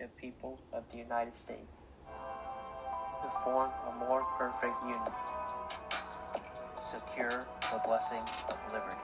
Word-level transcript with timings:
the 0.00 0.08
people 0.18 0.58
of 0.72 0.82
the 0.90 0.96
United 0.96 1.34
States 1.34 1.68
to 3.20 3.30
form 3.44 3.70
a 3.86 3.98
more 3.98 4.24
perfect 4.38 4.72
union, 4.82 5.02
secure 6.90 7.46
the 7.70 7.80
blessings 7.84 8.30
of 8.48 8.56
liberty, 8.72 8.96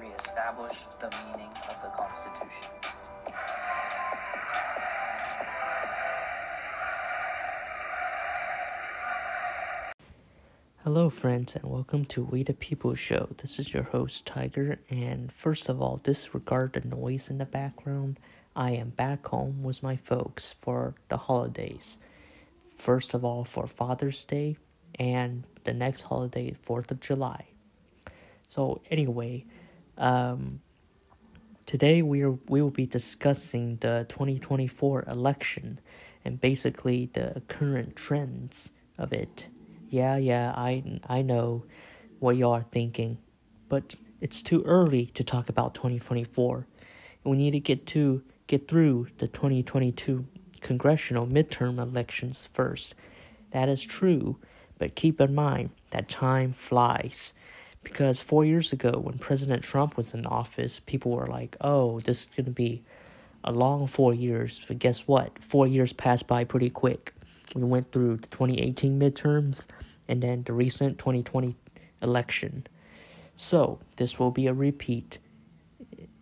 reestablish 0.00 0.84
the 0.98 1.10
meaning 1.26 1.50
of 1.68 1.76
the 1.82 1.90
Constitution. 1.90 2.68
Hello, 10.84 11.10
friends, 11.10 11.54
and 11.54 11.64
welcome 11.64 12.06
to 12.06 12.22
We 12.22 12.42
the 12.42 12.54
People 12.54 12.94
Show. 12.94 13.28
This 13.42 13.58
is 13.58 13.74
your 13.74 13.82
host, 13.82 14.24
Tiger. 14.24 14.78
And 14.88 15.30
first 15.30 15.68
of 15.68 15.82
all, 15.82 16.00
disregard 16.02 16.72
the 16.72 16.88
noise 16.88 17.28
in 17.28 17.36
the 17.36 17.44
background. 17.44 18.18
I 18.58 18.72
am 18.72 18.90
back 18.90 19.26
home 19.26 19.62
with 19.62 19.82
my 19.82 19.96
folks 19.96 20.54
for 20.60 20.94
the 21.08 21.16
holidays. 21.16 21.98
First 22.76 23.14
of 23.14 23.24
all, 23.24 23.44
for 23.44 23.66
Father's 23.66 24.24
Day, 24.26 24.58
and 24.98 25.44
the 25.64 25.72
next 25.72 26.02
holiday, 26.02 26.54
4th 26.66 26.90
of 26.90 27.00
July. 27.00 27.46
So, 28.48 28.82
anyway, 28.90 29.46
um, 29.96 30.60
today 31.64 32.02
we, 32.02 32.22
are, 32.22 32.38
we 32.48 32.60
will 32.60 32.70
be 32.70 32.86
discussing 32.86 33.76
the 33.76 34.04
2024 34.08 35.04
election 35.10 35.80
and 36.24 36.40
basically 36.40 37.10
the 37.12 37.42
current 37.48 37.96
trends 37.96 38.70
of 38.98 39.12
it 39.12 39.48
yeah, 39.90 40.16
yeah, 40.16 40.52
I 40.54 40.82
I 41.08 41.22
know 41.22 41.64
what 42.18 42.36
you 42.36 42.48
are 42.50 42.62
thinking, 42.62 43.18
but 43.68 43.94
it's 44.20 44.42
too 44.42 44.62
early 44.64 45.06
to 45.06 45.24
talk 45.24 45.48
about 45.48 45.74
2024. 45.74 46.66
We 47.24 47.36
need 47.36 47.52
to 47.52 47.60
get 47.60 47.86
to 47.88 48.22
get 48.48 48.66
through 48.66 49.06
the 49.18 49.28
2022 49.28 50.26
congressional 50.60 51.26
midterm 51.26 51.78
elections 51.78 52.48
first. 52.52 52.94
That 53.52 53.68
is 53.68 53.82
true, 53.82 54.38
but 54.78 54.96
keep 54.96 55.20
in 55.20 55.34
mind 55.34 55.70
that 55.90 56.08
time 56.08 56.54
flies. 56.54 57.32
Because 57.84 58.20
four 58.20 58.44
years 58.44 58.72
ago, 58.72 58.98
when 58.98 59.18
President 59.18 59.62
Trump 59.62 59.96
was 59.96 60.12
in 60.12 60.26
office, 60.26 60.80
people 60.80 61.12
were 61.12 61.26
like, 61.26 61.56
oh, 61.60 62.00
this 62.00 62.22
is 62.22 62.30
going 62.36 62.46
to 62.46 62.50
be 62.50 62.82
a 63.44 63.52
long 63.52 63.86
four 63.86 64.12
years. 64.12 64.60
But 64.66 64.78
guess 64.78 65.06
what? 65.06 65.42
Four 65.42 65.66
years 65.66 65.92
passed 65.92 66.26
by 66.26 66.44
pretty 66.44 66.70
quick. 66.70 67.14
We 67.54 67.62
went 67.62 67.92
through 67.92 68.16
the 68.16 68.28
2018 68.28 68.98
midterms 68.98 69.66
and 70.08 70.22
then 70.22 70.42
the 70.42 70.52
recent 70.52 70.98
2020 70.98 71.54
election. 72.02 72.66
So 73.36 73.78
this 73.96 74.18
will 74.18 74.32
be 74.32 74.48
a 74.48 74.54
repeat 74.54 75.18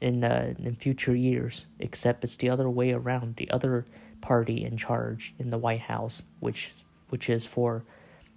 in 0.01 0.25
uh, 0.25 0.55
in 0.59 0.75
future 0.75 1.15
years, 1.15 1.67
except 1.79 2.25
it's 2.25 2.37
the 2.37 2.51
other 2.51 2.69
way 2.69 2.93
around. 2.93 3.37
The 3.37 3.51
other 3.51 3.85
party 4.21 4.65
in 4.65 4.77
charge 4.77 5.35
in 5.39 5.51
the 5.51 5.59
White 5.59 5.81
House, 5.81 6.25
which 6.41 6.73
which 7.09 7.31
is 7.31 7.47
for 7.47 7.85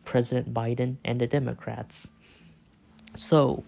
President 0.05 0.53
Biden 0.53 0.97
and 1.03 1.19
the 1.19 1.27
Democrats. 1.27 2.07
So, 3.15 3.63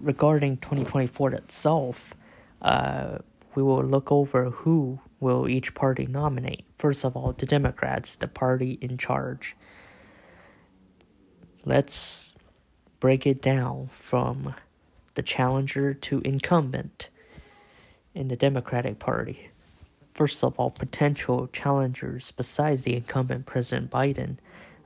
regarding 0.00 0.56
2024 0.58 1.32
itself, 1.32 2.14
uh, 2.62 3.18
we 3.54 3.62
will 3.62 3.84
look 3.84 4.10
over 4.10 4.50
who 4.50 5.00
will 5.20 5.48
each 5.48 5.74
party 5.74 6.06
nominate. 6.06 6.64
First 6.76 7.04
of 7.04 7.16
all, 7.16 7.32
the 7.32 7.46
Democrats, 7.46 8.16
the 8.16 8.28
party 8.28 8.78
in 8.80 8.98
charge. 8.98 9.56
Let's 11.64 12.34
break 13.00 13.26
it 13.26 13.42
down 13.42 13.90
from 13.92 14.54
the 15.18 15.22
challenger 15.24 15.92
to 15.92 16.20
incumbent 16.20 17.08
in 18.14 18.28
the 18.28 18.36
Democratic 18.36 19.00
Party. 19.00 19.50
First 20.14 20.44
of 20.44 20.56
all, 20.60 20.70
potential 20.70 21.48
challengers 21.52 22.30
besides 22.30 22.82
the 22.82 22.94
incumbent 22.94 23.44
President 23.44 23.90
Biden, 23.90 24.36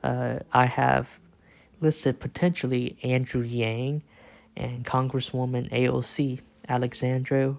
uh, 0.03 0.38
I 0.50 0.64
have 0.64 1.20
listed 1.83 2.19
potentially 2.19 2.97
Andrew 3.03 3.43
Yang 3.43 4.04
and 4.56 4.87
Congresswoman 4.87 5.69
AOC 5.70 6.41
Alexandria 6.66 7.56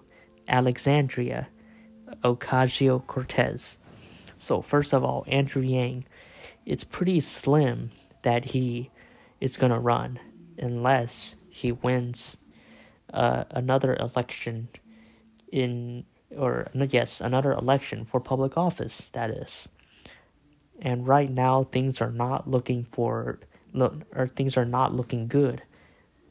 Alexandria 0.48 1.50
Ocasio 2.24 3.06
Cortez. 3.06 3.78
So 4.40 4.64
first 4.64 4.96
of 4.96 5.04
all, 5.04 5.26
Andrew 5.28 5.62
Yang, 5.62 6.06
it's 6.66 6.84
pretty 6.84 7.20
slim 7.20 7.92
that 8.24 8.46
he 8.46 8.90
is 9.40 9.58
going 9.58 9.72
to 9.72 9.78
run 9.78 10.20
unless 10.58 11.36
he 11.52 11.72
wins 11.72 12.40
uh, 13.14 13.46
another 13.52 13.96
election 13.96 14.68
in 15.52 16.06
or 16.36 16.68
yes 16.90 17.22
another 17.22 17.52
election 17.52 18.06
for 18.06 18.20
public 18.20 18.58
office 18.58 19.10
that 19.14 19.30
is 19.30 19.70
and 20.82 21.08
right 21.08 21.30
now 21.30 21.64
things 21.64 22.02
are 22.02 22.12
not 22.12 22.50
looking 22.50 22.86
for 22.92 23.40
or 24.14 24.28
things 24.28 24.58
are 24.58 24.66
not 24.66 24.94
looking 24.94 25.28
good 25.28 25.62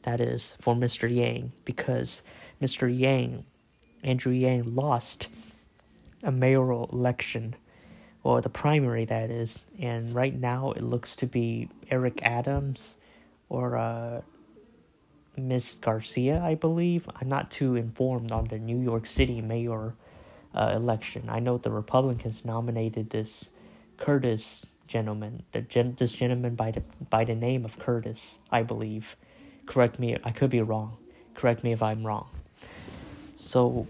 that 0.03 0.19
is 0.19 0.57
for 0.59 0.75
Mr. 0.75 1.13
Yang 1.13 1.53
because 1.63 2.21
Mr. 2.61 2.93
Yang 2.93 3.45
Andrew 4.03 4.33
Yang 4.33 4.75
lost 4.75 5.29
a 6.21 6.31
mayoral 6.31 6.89
election 6.91 7.55
or 8.23 8.41
the 8.41 8.49
primary 8.49 9.05
that 9.05 9.29
is 9.29 9.65
and 9.79 10.13
right 10.13 10.35
now 10.35 10.71
it 10.71 10.83
looks 10.83 11.15
to 11.15 11.25
be 11.25 11.69
Eric 11.89 12.21
Adams 12.23 12.97
or 13.47 13.77
uh, 13.77 14.21
Miss 15.35 15.75
Garcia, 15.75 16.41
I 16.41 16.55
believe. 16.55 17.09
I'm 17.19 17.27
not 17.27 17.49
too 17.49 17.75
informed 17.75 18.31
on 18.31 18.45
the 18.45 18.59
New 18.59 18.79
York 18.79 19.07
City 19.07 19.41
mayor 19.41 19.95
uh, 20.53 20.73
election. 20.75 21.29
I 21.29 21.39
know 21.39 21.57
the 21.57 21.71
Republicans 21.71 22.45
nominated 22.45 23.09
this 23.09 23.49
Curtis 23.97 24.65
gentleman, 24.87 25.43
the 25.51 25.61
gen- 25.61 25.95
this 25.97 26.11
gentleman 26.11 26.55
by 26.55 26.71
the 26.71 26.81
by 27.09 27.23
the 27.23 27.35
name 27.35 27.65
of 27.65 27.79
Curtis, 27.79 28.39
I 28.51 28.63
believe. 28.63 29.15
Correct 29.65 29.97
me, 29.99 30.17
I 30.23 30.31
could 30.31 30.49
be 30.49 30.61
wrong. 30.61 30.97
Correct 31.33 31.63
me 31.63 31.71
if 31.71 31.81
I'm 31.81 32.05
wrong. 32.05 32.29
So, 33.35 33.87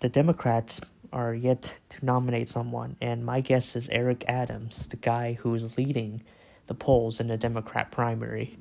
the 0.00 0.08
Democrats 0.08 0.80
are 1.12 1.34
yet 1.34 1.78
to 1.90 2.04
nominate 2.04 2.48
someone, 2.48 2.96
and 3.00 3.24
my 3.24 3.40
guess 3.40 3.74
is 3.74 3.88
Eric 3.88 4.24
Adams, 4.28 4.86
the 4.86 4.96
guy 4.96 5.34
who 5.34 5.54
is 5.54 5.76
leading 5.76 6.22
the 6.66 6.74
polls 6.74 7.20
in 7.20 7.28
the 7.28 7.36
Democrat 7.36 7.90
primary. 7.90 8.56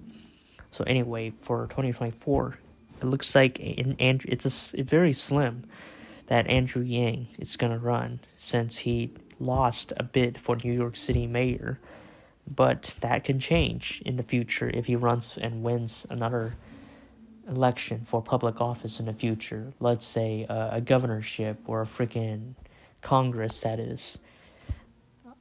So 0.72 0.84
anyway, 0.86 1.34
for 1.42 1.68
2024, 1.68 2.58
it 3.02 3.06
looks 3.06 3.36
like 3.36 3.58
it's 3.60 4.74
a, 4.74 4.84
very 4.84 5.14
slim 5.14 5.66
that 6.28 6.48
Andrew 6.48 6.82
Yang 6.82 7.28
is 7.40 7.58
going 7.58 7.74
to 7.74 7.80
run 7.80 8.20
since 8.38 8.78
he 8.80 9.12
lost 9.40 9.92
a 9.98 10.04
bid 10.04 10.40
for 10.40 10.56
New 10.56 10.72
York 10.72 10.96
City 10.96 11.28
mayor. 11.28 11.80
But 12.48 12.96
that 13.02 13.24
can 13.24 13.40
change 13.40 14.02
in 14.06 14.16
the 14.16 14.24
future 14.24 14.70
if 14.74 14.86
he 14.86 14.96
runs 14.96 15.38
and 15.38 15.64
wins 15.64 16.06
another 16.10 16.56
election 17.48 18.04
for 18.06 18.22
public 18.22 18.62
office 18.62 19.00
in 19.00 19.06
the 19.08 19.14
future. 19.14 19.74
Let's 19.80 20.06
say 20.06 20.46
a 20.50 20.82
governorship 20.82 21.60
or 21.66 21.82
a 21.82 21.86
freaking 21.86 22.56
Congress, 23.02 23.62
that 23.62 23.80
is. 23.80 24.20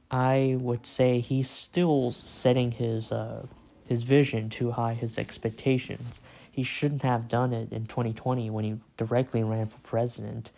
I 0.09 0.57
would 0.59 0.85
say 0.85 1.19
he's 1.19 1.49
still 1.49 2.11
setting 2.11 2.71
his 2.71 3.11
uh, 3.11 3.45
his 3.91 4.03
vision 4.03 4.49
too 4.49 4.71
high, 4.71 4.93
his 4.93 5.17
expectations. 5.17 6.21
He 6.49 6.63
shouldn't 6.63 7.01
have 7.01 7.27
done 7.27 7.51
it 7.51 7.73
in 7.73 7.87
2020 7.87 8.49
when 8.49 8.63
he 8.63 8.77
directly 8.95 9.43
ran 9.43 9.67
for 9.67 9.79
president. 9.79 10.49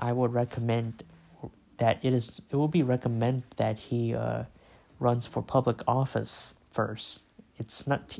I 0.00 0.12
would 0.12 0.32
recommend 0.34 1.04
that 1.78 2.04
it 2.04 2.12
is 2.12 2.42
it 2.50 2.56
will 2.56 2.66
be 2.66 2.82
recommended 2.82 3.44
that 3.56 3.78
he 3.78 4.16
uh, 4.16 4.44
runs 4.98 5.26
for 5.26 5.42
public 5.42 5.80
office 5.86 6.56
first. 6.72 7.26
It's 7.56 7.86
not 7.86 8.18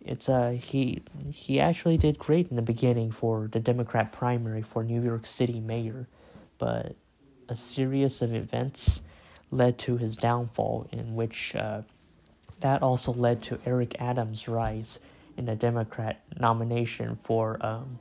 it's 0.00 0.30
uh 0.30 0.56
he 0.58 1.02
he 1.34 1.60
actually 1.60 1.98
did 1.98 2.18
great 2.18 2.48
in 2.48 2.56
the 2.56 2.62
beginning 2.62 3.10
for 3.10 3.48
the 3.52 3.60
Democrat 3.60 4.12
primary 4.12 4.62
for 4.62 4.82
New 4.82 5.02
York 5.02 5.26
City 5.26 5.60
mayor, 5.60 6.08
but 6.56 6.96
a 7.50 7.54
series 7.54 8.22
of 8.22 8.34
events 8.34 9.02
led 9.50 9.76
to 9.76 9.98
his 9.98 10.16
downfall 10.16 10.86
in 10.90 11.14
which 11.14 11.54
uh, 11.54 11.82
that 12.60 12.82
also 12.82 13.12
led 13.12 13.42
to 13.44 13.60
Eric 13.64 13.96
Adams' 14.00 14.48
rise 14.48 14.98
in 15.36 15.46
the 15.46 15.54
Democrat 15.54 16.20
nomination 16.38 17.18
for 17.22 17.64
um, 17.64 17.98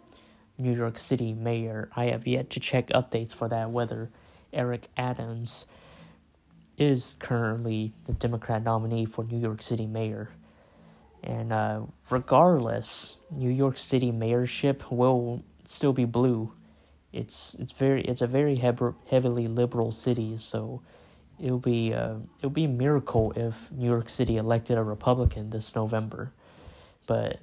New 0.58 0.76
York 0.76 0.98
City 0.98 1.34
mayor. 1.34 1.90
I 1.96 2.06
have 2.06 2.26
yet 2.26 2.50
to 2.52 2.60
check 2.60 2.88
updates 2.88 3.34
for 3.34 3.48
that 3.50 3.72
whether 3.72 4.10
Eric 4.52 4.88
Adams 4.98 5.66
is 6.78 7.16
currently 7.20 7.94
the 8.06 8.14
Democrat 8.14 8.64
nominee 8.64 9.06
for 9.06 9.24
New 9.24 9.40
York 9.40 9.62
City 9.62 9.88
mayor. 9.88 10.30
And 11.24 11.52
uh, 11.52 11.82
regardless, 12.10 13.18
New 13.32 13.50
York 13.50 13.78
City 13.78 14.12
mayorship 14.12 14.90
will 14.92 15.44
still 15.66 15.94
be 15.94 16.06
blue. 16.06 16.54
It's 17.12 17.56
it's 17.56 17.72
very 17.72 18.04
it's 18.04 18.22
a 18.22 18.28
very 18.28 18.56
heavily 18.56 19.48
liberal 19.48 19.92
city, 19.92 20.38
so 20.38 20.82
it 21.40 21.52
would 21.52 21.62
be 21.62 21.94
uh, 21.94 22.16
it 22.42 22.46
would 22.46 22.54
be 22.54 22.66
a 22.66 22.70
miracle 22.70 23.32
if 23.36 23.72
New 23.72 23.86
York 23.88 24.10
City 24.10 24.38
elected 24.38 24.78
a 24.78 24.84
Republican 24.84 25.50
this 25.50 25.76
November, 25.76 26.32
but 27.06 27.40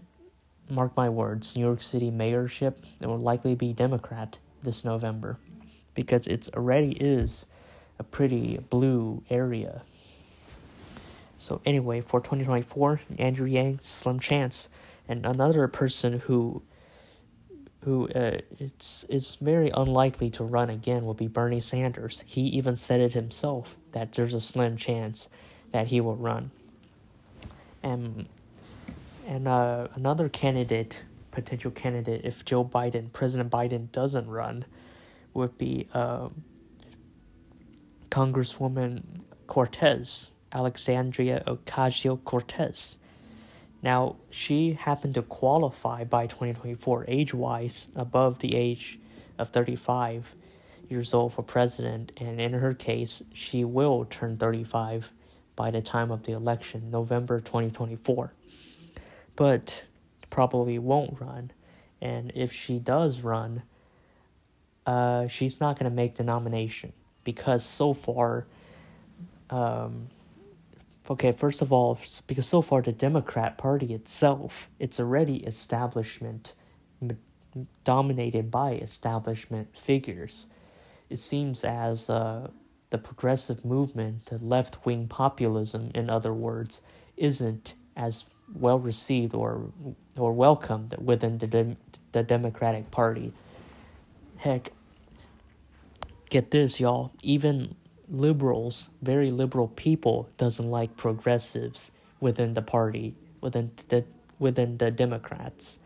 mark 0.69 0.97
my 0.97 1.09
words, 1.09 1.57
New 1.57 1.63
York 1.63 1.83
City 1.83 2.11
mayorship 2.11 2.75
it 3.01 3.07
will 3.07 3.19
likely 3.19 3.55
be 3.55 3.73
Democrat 3.73 4.39
this 4.63 4.85
November, 4.85 5.39
because 5.95 6.27
it's 6.27 6.49
already 6.51 6.93
is 6.93 7.47
a 7.99 8.03
pretty 8.03 8.59
blue 8.71 9.23
area. 9.31 9.83
So 11.39 11.61
anyway, 11.65 12.01
for 12.01 12.21
2024, 12.21 13.01
Andrew 13.19 13.47
Yang, 13.47 13.81
slim 13.81 14.19
chance, 14.19 14.69
and 15.07 15.27
another 15.27 15.69
person 15.69 16.21
who 16.21 16.63
who 17.85 18.09
uh, 18.09 18.39
it's 18.59 19.05
is 19.05 19.37
very 19.41 19.71
unlikely 19.71 20.31
to 20.31 20.45
run 20.45 20.71
again 20.71 21.05
will 21.05 21.15
be 21.15 21.27
Bernie 21.27 21.61
Sanders. 21.61 22.25
He 22.27 22.43
even 22.43 22.77
said 22.77 23.01
it 23.01 23.13
himself 23.13 23.77
that 23.93 24.13
there's 24.13 24.33
a 24.33 24.41
slim 24.41 24.77
chance 24.77 25.29
that 25.73 25.89
he 25.89 26.01
will 26.01 26.17
run. 26.17 26.51
And 27.83 28.27
and 29.27 29.47
uh, 29.47 29.89
another 29.95 30.29
candidate, 30.31 31.05
potential 31.31 31.71
candidate, 31.71 32.23
if 32.25 32.45
Joe 32.45 32.65
Biden, 32.65 33.13
President 33.13 33.51
Biden 33.51 33.93
doesn't 33.93 34.29
run, 34.29 34.65
would 35.35 35.59
be 35.59 35.87
uh, 35.93 36.29
Congresswoman 38.11 39.03
Cortez, 39.47 40.33
Alexandria 40.53 41.43
Ocasio 41.47 42.23
Cortez. 42.25 42.99
Now, 43.85 44.17
she 44.31 44.73
happened 44.73 45.13
to 45.17 45.23
qualify 45.23 46.05
by 46.05 46.27
2024 46.27 47.05
age 47.07 47.35
wise 47.35 47.89
above 47.95 48.39
the 48.39 48.55
age 48.57 48.99
of 49.39 49.51
35 49.51 50.35
years 50.89 51.13
old 51.13 51.35
for 51.35 51.43
president, 51.43 52.13
and 52.17 52.41
in 52.41 52.55
her 52.55 52.73
case, 52.73 53.23
she 53.35 53.63
will 53.63 54.07
turn 54.07 54.39
35 54.39 55.11
by 55.55 55.71
the 55.71 55.83
time 55.83 56.11
of 56.11 56.23
the 56.23 56.33
election, 56.33 56.91
November 56.91 57.43
2024. 57.43 58.33
But 59.37 59.85
probably 60.31 60.79
won't 60.79 61.21
run, 61.21 61.51
and 62.01 62.33
if 62.35 62.55
she 62.55 62.79
does 62.79 63.21
run, 63.21 63.65
uh, 64.87 65.29
she's 65.29 65.61
not 65.61 65.79
going 65.79 65.91
to 65.91 65.95
make 65.95 66.17
the 66.17 66.25
nomination 66.25 66.95
because 67.23 67.63
so 67.63 67.93
far, 67.93 68.47
um, 69.51 70.09
okay, 71.11 71.33
first 71.33 71.63
of 71.63 71.73
all, 71.73 71.99
because 72.27 72.47
so 72.47 72.63
far 72.63 72.83
the 72.83 72.93
Democrat 72.93 73.59
Party 73.59 73.93
itself, 73.95 74.69
it's 74.79 74.99
already 74.99 75.37
establishment 75.45 76.55
dominated 77.85 78.51
by 78.51 78.73
establishment 78.73 79.77
figures. 79.77 80.47
It 81.11 81.19
seems 81.19 81.65
as 81.65 82.11
uh, 82.11 82.49
the 82.91 82.99
progressive 82.99 83.65
movement, 83.65 84.27
the 84.27 84.39
left 84.39 84.85
wing 84.87 85.07
populism, 85.07 85.91
in 85.95 86.11
other 86.11 86.33
words, 86.33 86.81
isn't 87.17 87.75
as 87.97 88.25
well 88.55 88.79
received 88.79 89.35
or 89.35 89.71
or 90.17 90.33
welcomed 90.33 90.95
within 90.99 91.39
the 91.39 91.77
the 92.13 92.23
Democratic 92.23 92.91
Party. 92.91 93.33
Heck, 94.37 94.73
get 96.31 96.51
this, 96.51 96.81
y'all. 96.81 97.13
Even 97.23 97.75
liberals, 98.15 98.91
very 99.03 99.31
liberal 99.31 99.69
people, 99.69 100.29
doesn't 100.39 100.71
like 100.71 100.97
progressives 100.97 101.91
within 102.21 102.55
the 102.55 102.63
party, 102.63 103.15
within 103.41 103.71
the 103.89 104.05
within 104.39 104.79
the 104.79 104.91
Democrats. 104.91 105.79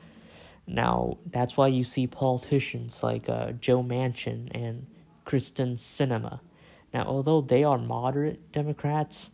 Now 0.66 1.18
that's 1.26 1.56
why 1.56 1.68
you 1.68 1.84
see 1.84 2.06
politicians 2.06 3.02
like 3.02 3.28
uh, 3.28 3.52
Joe 3.52 3.82
Manchin 3.82 4.50
and 4.54 4.86
Kyrsten 5.26 5.76
Sinema 5.76 6.40
now, 6.92 7.04
although 7.04 7.40
they 7.40 7.64
are 7.64 7.78
moderate 7.78 8.52
Democrats, 8.52 9.30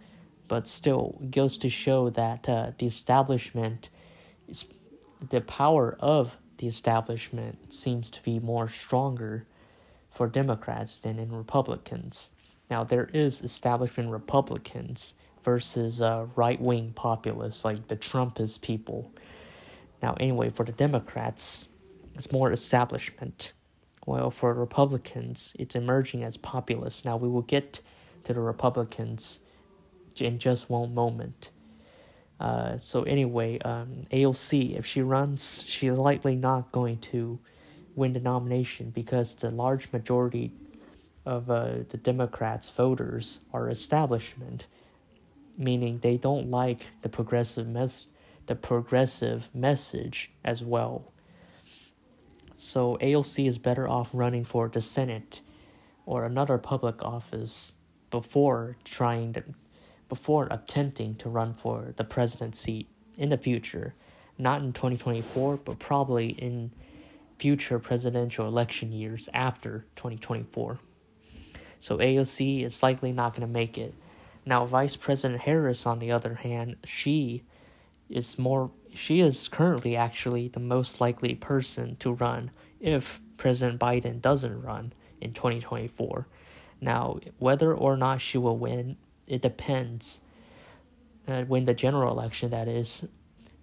but 0.48 0.66
still 0.66 1.18
it 1.22 1.30
goes 1.30 1.58
to 1.58 1.68
show 1.68 2.10
that 2.10 2.48
uh, 2.48 2.72
the 2.78 2.86
establishment, 2.86 3.90
is, 4.48 4.64
the 5.30 5.40
power 5.40 5.96
of 6.00 6.36
the 6.58 6.66
establishment 6.66 7.72
seems 7.72 8.10
to 8.10 8.22
be 8.22 8.38
more 8.38 8.68
stronger 8.68 9.46
for 10.10 10.28
Democrats 10.28 11.00
than 11.00 11.18
in 11.18 11.32
Republicans. 11.32 12.30
Now, 12.70 12.84
there 12.84 13.10
is 13.12 13.42
establishment 13.42 14.10
Republicans 14.10 15.14
versus 15.44 16.00
uh, 16.00 16.26
right 16.36 16.60
wing 16.60 16.92
populists 16.94 17.64
like 17.64 17.88
the 17.88 17.96
Trumpist 17.96 18.62
people. 18.62 19.12
Now, 20.02 20.14
anyway, 20.18 20.50
for 20.50 20.64
the 20.64 20.72
Democrats, 20.72 21.68
it's 22.14 22.32
more 22.32 22.50
establishment 22.50 23.52
while 24.04 24.30
for 24.30 24.52
Republicans, 24.52 25.54
it's 25.58 25.74
emerging 25.74 26.24
as 26.24 26.36
populist. 26.36 27.04
Now 27.04 27.16
we 27.16 27.28
will 27.28 27.42
get 27.42 27.80
to 28.24 28.34
the 28.34 28.40
Republicans 28.40 29.40
in 30.18 30.38
just 30.38 30.70
one 30.70 30.94
moment. 30.94 31.50
Uh, 32.38 32.78
so 32.78 33.02
anyway, 33.04 33.58
um, 33.60 34.02
AOC, 34.10 34.76
if 34.76 34.84
she 34.84 35.02
runs, 35.02 35.64
she's 35.66 35.92
likely 35.92 36.36
not 36.36 36.72
going 36.72 36.98
to 36.98 37.38
win 37.94 38.12
the 38.12 38.20
nomination 38.20 38.90
because 38.90 39.36
the 39.36 39.50
large 39.50 39.90
majority 39.92 40.52
of 41.26 41.50
uh, 41.50 41.78
the 41.88 41.96
Democrats' 41.96 42.68
voters 42.68 43.40
are 43.52 43.68
establishment, 43.68 44.66
meaning 45.56 45.98
they 45.98 46.16
don't 46.16 46.50
like 46.50 46.86
the 47.02 47.08
progressive 47.08 47.66
mes- 47.66 48.06
the 48.46 48.54
progressive 48.54 49.48
message 49.54 50.30
as 50.44 50.62
well. 50.62 51.10
So 52.52 52.98
AOC 53.00 53.46
is 53.48 53.58
better 53.58 53.88
off 53.88 54.10
running 54.12 54.44
for 54.44 54.68
the 54.68 54.80
Senate 54.80 55.40
or 56.06 56.24
another 56.24 56.58
public 56.58 57.02
office 57.02 57.74
before 58.10 58.76
trying 58.84 59.32
to, 59.32 59.42
before 60.08 60.46
attempting 60.50 61.14
to 61.16 61.28
run 61.28 61.54
for 61.54 61.94
the 61.96 62.04
presidency 62.04 62.86
in 63.16 63.30
the 63.30 63.38
future. 63.38 63.94
Not 64.36 64.62
in 64.62 64.72
2024, 64.72 65.58
but 65.58 65.78
probably 65.78 66.28
in 66.28 66.70
future 67.38 67.78
presidential 67.78 68.46
election 68.46 68.92
years 68.92 69.28
after 69.32 69.86
2024. 69.96 70.78
So 71.80 71.98
AOC 71.98 72.64
is 72.64 72.82
likely 72.82 73.12
not 73.12 73.32
going 73.32 73.46
to 73.46 73.52
make 73.52 73.76
it. 73.78 73.94
Now, 74.46 74.66
Vice 74.66 74.96
President 74.96 75.42
Harris, 75.42 75.86
on 75.86 75.98
the 75.98 76.12
other 76.12 76.34
hand, 76.34 76.76
she 76.84 77.44
is 78.10 78.38
more 78.38 78.70
she 78.92 79.20
is 79.20 79.48
currently 79.48 79.96
actually 79.96 80.48
the 80.48 80.60
most 80.60 81.00
likely 81.00 81.34
person 81.34 81.96
to 81.96 82.12
run 82.12 82.50
if 82.80 83.20
President 83.36 83.80
Biden 83.80 84.20
doesn't 84.20 84.62
run 84.62 84.92
in 85.20 85.32
2024. 85.32 86.26
Now, 86.80 87.18
whether 87.38 87.74
or 87.74 87.96
not 87.96 88.20
she 88.20 88.38
will 88.38 88.56
win, 88.56 88.96
it 89.26 89.42
depends. 89.42 90.20
Uh, 91.26 91.44
win 91.48 91.64
the 91.64 91.74
general 91.74 92.12
election, 92.12 92.50
that 92.50 92.68
is, 92.68 93.04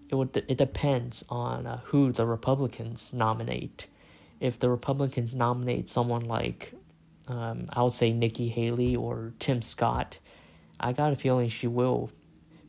it 0.09 0.15
would 0.15 0.35
it 0.35 0.57
depends 0.57 1.23
on 1.29 1.67
uh, 1.67 1.79
who 1.85 2.11
the 2.11 2.25
Republicans 2.25 3.13
nominate. 3.13 3.87
If 4.39 4.57
the 4.57 4.69
Republicans 4.69 5.35
nominate 5.35 5.87
someone 5.87 6.25
like, 6.25 6.73
um, 7.27 7.69
I 7.71 7.83
would 7.83 7.93
say 7.93 8.11
Nikki 8.11 8.49
Haley 8.49 8.95
or 8.95 9.33
Tim 9.39 9.61
Scott, 9.61 10.19
I 10.79 10.93
got 10.93 11.13
a 11.13 11.15
feeling 11.15 11.49
she 11.49 11.67
will. 11.67 12.11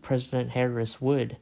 President 0.02 0.50
Harris 0.50 1.00
would 1.00 1.36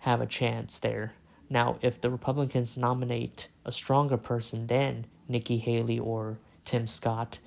have 0.00 0.20
a 0.20 0.26
chance 0.26 0.78
there. 0.78 1.12
Now, 1.48 1.76
if 1.82 2.00
the 2.00 2.10
Republicans 2.10 2.76
nominate 2.76 3.48
a 3.64 3.72
stronger 3.72 4.16
person 4.16 4.66
than 4.66 5.06
Nikki 5.28 5.58
Haley 5.58 5.98
or 5.98 6.38
Tim 6.64 6.86
Scott, 6.86 7.38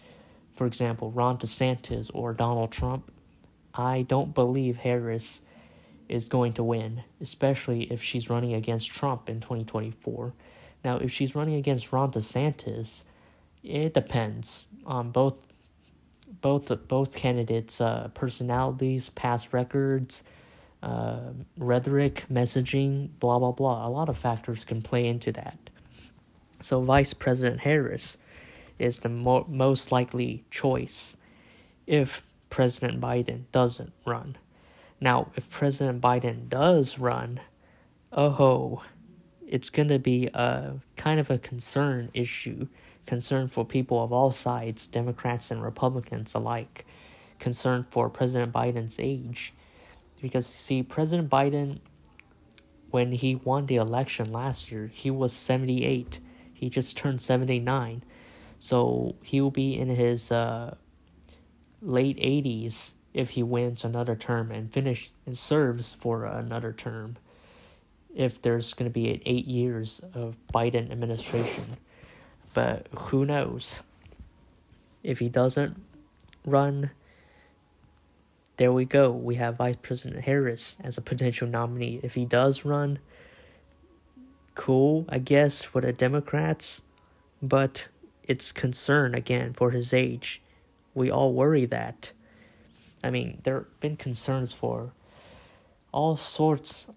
for 0.56 0.68
example, 0.68 1.10
Ron 1.12 1.38
DeSantis 1.38 2.12
or 2.14 2.34
Donald 2.34 2.72
Trump, 2.72 3.12
I 3.74 4.04
don't 4.04 4.36
believe 4.36 4.78
Harris 4.78 5.42
is 6.10 6.26
going 6.26 6.54
to 6.54 6.64
win, 6.64 7.04
especially 7.22 7.84
if 7.92 8.04
she's 8.04 8.30
running 8.30 8.54
against 8.54 8.92
Trump 8.92 9.30
in 9.30 9.40
2024. 9.40 10.34
Now, 10.84 10.98
if 10.98 11.12
she's 11.12 11.34
running 11.34 11.56
against 11.56 11.92
Ron 11.92 12.12
DeSantis, 12.12 13.04
it 13.64 13.94
depends 13.94 14.68
on 14.86 15.12
both 15.12 15.36
both 16.42 16.88
both 16.88 17.16
candidates' 17.16 17.80
uh, 17.80 18.10
personalities, 18.14 19.10
past 19.10 19.54
records, 19.54 20.24
uh, 20.82 21.32
rhetoric, 21.58 22.26
messaging, 22.32 23.10
blah, 23.20 23.40
blah, 23.40 23.52
blah. 23.52 23.88
A 23.88 23.90
lot 23.90 24.10
of 24.10 24.18
factors 24.18 24.66
can 24.66 24.82
play 24.82 25.08
into 25.08 25.32
that. 25.32 25.58
So, 26.62 26.82
Vice 26.82 27.14
President 27.14 27.62
Harris 27.62 28.18
is 28.80 29.00
the 29.00 29.10
mo- 29.10 29.46
most 29.48 29.92
likely 29.92 30.44
choice 30.52 31.16
if 31.88 32.22
President 32.50 33.00
Biden 33.00 33.44
doesn't 33.52 33.94
run. 34.06 34.38
Now, 35.00 35.32
if 35.36 35.50
President 35.50 36.02
Biden 36.02 36.50
does 36.50 37.00
run, 37.00 37.40
oh, 38.12 38.84
it's 39.48 39.70
going 39.70 39.90
to 39.90 40.00
be 40.00 40.28
a 40.34 40.74
kind 40.96 41.20
of 41.20 41.30
a 41.30 41.38
concern 41.38 42.10
issue, 42.14 42.68
concern 43.06 43.48
for 43.48 43.66
people 43.66 44.04
of 44.04 44.12
all 44.12 44.32
sides, 44.32 44.88
Democrats 44.88 45.52
and 45.52 45.62
Republicans 45.62 46.34
alike, 46.34 46.86
concern 47.40 47.86
for 47.90 48.10
President 48.10 48.54
Biden's 48.54 48.98
age 49.00 49.54
because 50.22 50.48
see 50.48 50.82
President 50.82 51.30
Biden 51.30 51.80
when 52.92 53.12
he 53.12 53.36
won 53.36 53.66
the 53.66 53.76
election 53.76 54.32
last 54.32 54.72
year, 54.72 54.88
he 54.88 55.10
was 55.12 55.34
78. 55.34 56.20
He 56.54 56.70
just 56.70 56.96
turned 56.96 57.22
79. 57.22 58.04
So 58.60 59.16
he 59.24 59.42
will 59.42 59.52
be 59.52 59.78
in 59.78 59.90
his 59.90 60.32
uh, 60.32 60.76
late 61.82 62.18
80s 62.18 62.94
if 63.14 63.32
he 63.32 63.44
wins 63.44 63.84
another 63.84 64.16
term 64.16 64.52
and 64.52 64.72
finish 64.72 65.12
and 65.26 65.38
serves 65.38 65.94
for 65.94 66.26
another 66.26 66.72
term. 66.72 67.18
If 68.16 68.42
there's 68.42 68.74
going 68.74 68.90
to 68.90 68.94
be 68.94 69.22
eight 69.26 69.48
years 69.48 70.00
of 70.14 70.38
Biden 70.54 70.92
administration, 70.92 71.78
but 72.54 72.88
who 72.96 73.26
knows? 73.26 73.84
If 75.04 75.20
he 75.20 75.30
doesn't 75.30 75.82
run, 76.46 76.92
there 78.58 78.72
we 78.72 78.86
go. 78.86 79.12
We 79.12 79.36
have 79.36 79.58
Vice 79.58 79.78
President 79.82 80.24
Harris 80.24 80.78
as 80.84 80.98
a 80.98 81.02
potential 81.02 81.48
nominee. 81.48 82.00
If 82.04 82.14
he 82.14 82.26
does 82.26 82.64
run, 82.64 83.00
cool, 84.56 85.06
I 85.10 85.20
guess, 85.20 85.64
for 85.64 85.82
the 85.82 85.92
Democrats, 85.92 86.82
but 87.42 87.88
it's 88.24 88.52
concern 88.52 89.16
again 89.16 89.54
for 89.54 89.72
his 89.72 89.94
age. 89.94 90.42
We 90.94 91.10
all 91.10 91.34
worry 91.34 91.66
that. 91.66 92.14
I 93.04 93.10
mean, 93.10 93.40
there 93.44 93.56
have 93.56 93.80
been 93.80 93.98
concerns 93.98 94.54
for 94.54 94.94
all 95.92 96.16
sorts. 96.16 96.88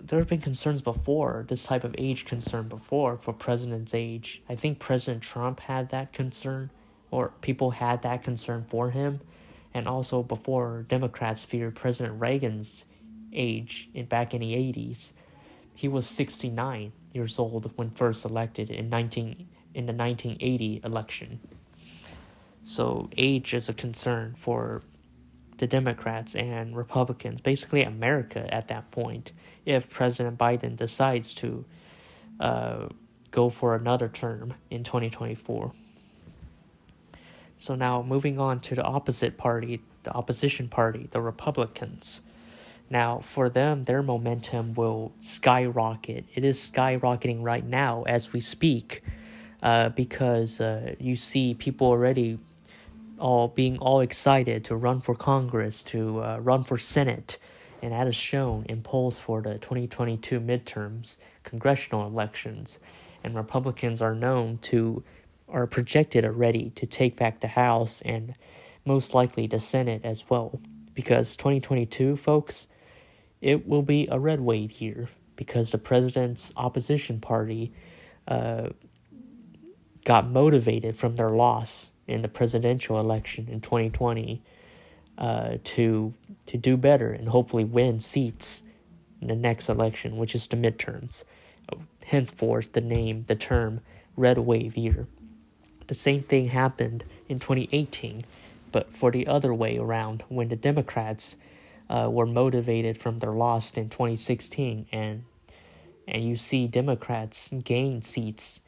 There 0.00 0.18
have 0.18 0.28
been 0.28 0.40
concerns 0.40 0.80
before, 0.80 1.44
this 1.48 1.64
type 1.64 1.84
of 1.84 1.94
age 1.98 2.24
concern 2.24 2.68
before 2.68 3.16
for 3.16 3.32
president's 3.32 3.94
age. 3.94 4.42
I 4.48 4.54
think 4.54 4.78
President 4.78 5.22
Trump 5.22 5.60
had 5.60 5.90
that 5.90 6.12
concern, 6.12 6.70
or 7.10 7.32
people 7.40 7.70
had 7.70 8.02
that 8.02 8.22
concern 8.22 8.66
for 8.68 8.90
him. 8.90 9.20
And 9.74 9.88
also 9.88 10.22
before 10.22 10.84
Democrats 10.88 11.44
feared 11.44 11.74
President 11.74 12.20
Reagan's 12.20 12.84
age 13.32 13.88
in 13.94 14.06
back 14.06 14.34
in 14.34 14.40
the 14.40 14.52
80s. 14.52 15.12
He 15.74 15.88
was 15.88 16.06
69 16.06 16.92
years 17.12 17.38
old 17.38 17.70
when 17.76 17.90
first 17.90 18.24
elected 18.24 18.70
in 18.70 18.90
19 18.90 19.48
in 19.74 19.86
the 19.86 19.92
1980 19.92 20.82
election. 20.84 21.40
So 22.62 23.08
age 23.16 23.54
is 23.54 23.68
a 23.68 23.74
concern 23.74 24.34
for 24.36 24.82
the 25.58 25.66
Democrats 25.66 26.34
and 26.34 26.76
Republicans, 26.76 27.40
basically 27.40 27.82
America 27.82 28.52
at 28.52 28.68
that 28.68 28.90
point, 28.90 29.32
if 29.64 29.88
President 29.90 30.38
Biden 30.38 30.76
decides 30.76 31.34
to 31.36 31.64
uh, 32.40 32.88
go 33.30 33.48
for 33.48 33.74
another 33.74 34.08
term 34.08 34.54
in 34.70 34.84
2024. 34.84 35.72
So 37.58 37.74
now 37.76 38.02
moving 38.02 38.40
on 38.40 38.60
to 38.60 38.74
the 38.74 38.82
opposite 38.82 39.38
party, 39.38 39.82
the 40.02 40.12
opposition 40.12 40.68
party, 40.68 41.08
the 41.10 41.20
Republicans. 41.20 42.20
Now, 42.90 43.20
for 43.20 43.48
them, 43.48 43.84
their 43.84 44.02
momentum 44.02 44.74
will 44.74 45.12
skyrocket. 45.20 46.24
It 46.34 46.44
is 46.44 46.58
skyrocketing 46.58 47.42
right 47.42 47.64
now 47.64 48.02
as 48.02 48.32
we 48.32 48.40
speak, 48.40 49.02
uh, 49.62 49.90
because 49.90 50.60
uh, 50.60 50.94
you 50.98 51.16
see 51.16 51.54
people 51.54 51.86
already 51.86 52.38
all 53.22 53.48
being 53.48 53.78
all 53.78 54.00
excited 54.00 54.64
to 54.64 54.74
run 54.74 55.00
for 55.00 55.14
Congress, 55.14 55.84
to 55.84 56.22
uh, 56.22 56.38
run 56.38 56.64
for 56.64 56.76
Senate, 56.76 57.38
and 57.80 57.92
that 57.92 58.08
is 58.08 58.16
shown 58.16 58.66
in 58.68 58.82
polls 58.82 59.20
for 59.20 59.40
the 59.40 59.54
2022 59.58 60.40
midterms, 60.40 61.16
congressional 61.44 62.06
elections. 62.06 62.80
And 63.22 63.36
Republicans 63.36 64.02
are 64.02 64.14
known 64.14 64.58
to, 64.62 65.04
are 65.48 65.68
projected 65.68 66.24
already 66.24 66.70
to 66.70 66.84
take 66.84 67.16
back 67.16 67.40
the 67.40 67.48
House 67.48 68.00
and 68.02 68.34
most 68.84 69.14
likely 69.14 69.46
the 69.46 69.60
Senate 69.60 70.00
as 70.04 70.28
well. 70.28 70.60
Because 70.92 71.36
2022, 71.36 72.16
folks, 72.16 72.66
it 73.40 73.68
will 73.68 73.82
be 73.82 74.08
a 74.10 74.18
red 74.18 74.40
wave 74.40 74.70
here 74.70 75.08
because 75.36 75.70
the 75.70 75.78
president's 75.78 76.52
opposition 76.56 77.20
party 77.20 77.72
uh, 78.26 78.68
got 80.04 80.28
motivated 80.28 80.96
from 80.96 81.16
their 81.16 81.30
loss 81.30 81.92
in 82.06 82.22
the 82.22 82.28
presidential 82.28 82.98
election 82.98 83.48
in 83.48 83.60
2020 83.60 84.42
uh, 85.18 85.56
to 85.62 86.14
to 86.46 86.56
do 86.56 86.76
better 86.76 87.12
and 87.12 87.28
hopefully 87.28 87.64
win 87.64 88.00
seats 88.00 88.62
in 89.20 89.28
the 89.28 89.36
next 89.36 89.68
election, 89.68 90.16
which 90.16 90.34
is 90.34 90.46
the 90.48 90.56
midterms. 90.56 91.24
Henceforth, 92.06 92.72
the 92.72 92.80
name, 92.80 93.24
the 93.28 93.36
term 93.36 93.80
red 94.16 94.38
wave 94.38 94.76
year. 94.76 95.06
The 95.86 95.94
same 95.94 96.22
thing 96.22 96.48
happened 96.48 97.04
in 97.28 97.38
2018, 97.38 98.24
but 98.72 98.92
for 98.92 99.10
the 99.10 99.26
other 99.26 99.54
way 99.54 99.78
around 99.78 100.24
when 100.28 100.48
the 100.48 100.56
Democrats 100.56 101.36
uh, 101.88 102.08
were 102.10 102.26
motivated 102.26 102.98
from 102.98 103.18
their 103.18 103.32
loss 103.32 103.72
in 103.76 103.88
2016, 103.88 104.86
and 104.90 105.24
and 106.08 106.24
you 106.24 106.34
see 106.34 106.66
Democrats 106.66 107.52
gain 107.62 108.02
seats 108.02 108.60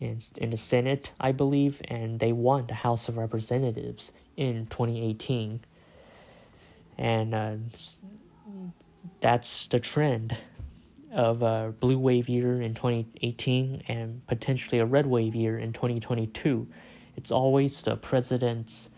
in 0.00 0.18
in 0.36 0.50
the 0.50 0.56
Senate, 0.56 1.12
I 1.20 1.32
believe, 1.32 1.80
and 1.84 2.18
they 2.18 2.32
won 2.32 2.66
the 2.66 2.74
House 2.74 3.08
of 3.08 3.16
Representatives 3.16 4.12
in 4.36 4.66
2018, 4.66 5.60
and 6.98 7.34
uh, 7.34 7.56
that's 9.20 9.66
the 9.66 9.78
trend 9.80 10.36
of 11.12 11.42
a 11.42 11.74
blue 11.80 11.98
wave 11.98 12.28
year 12.28 12.60
in 12.62 12.74
2018 12.74 13.82
and 13.88 14.26
potentially 14.26 14.78
a 14.78 14.86
red 14.86 15.06
wave 15.06 15.34
year 15.34 15.58
in 15.58 15.72
2022. 15.72 16.68
It's 17.16 17.30
always 17.30 17.82
the 17.82 17.96
president's 17.96 18.90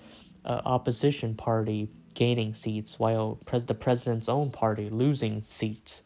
uh, 0.44 0.60
opposition 0.64 1.34
party 1.34 1.88
gaining 2.14 2.52
seats 2.54 2.98
while 2.98 3.38
pres- 3.46 3.64
the 3.64 3.74
president's 3.74 4.28
own 4.28 4.50
party 4.50 4.90
losing 4.90 5.42
seats. 5.46 6.02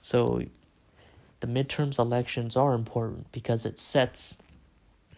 So 0.00 0.42
the 1.40 1.46
midterms 1.46 1.98
elections 1.98 2.56
are 2.56 2.74
important 2.74 3.30
because 3.32 3.64
it 3.64 3.78
sets 3.78 4.38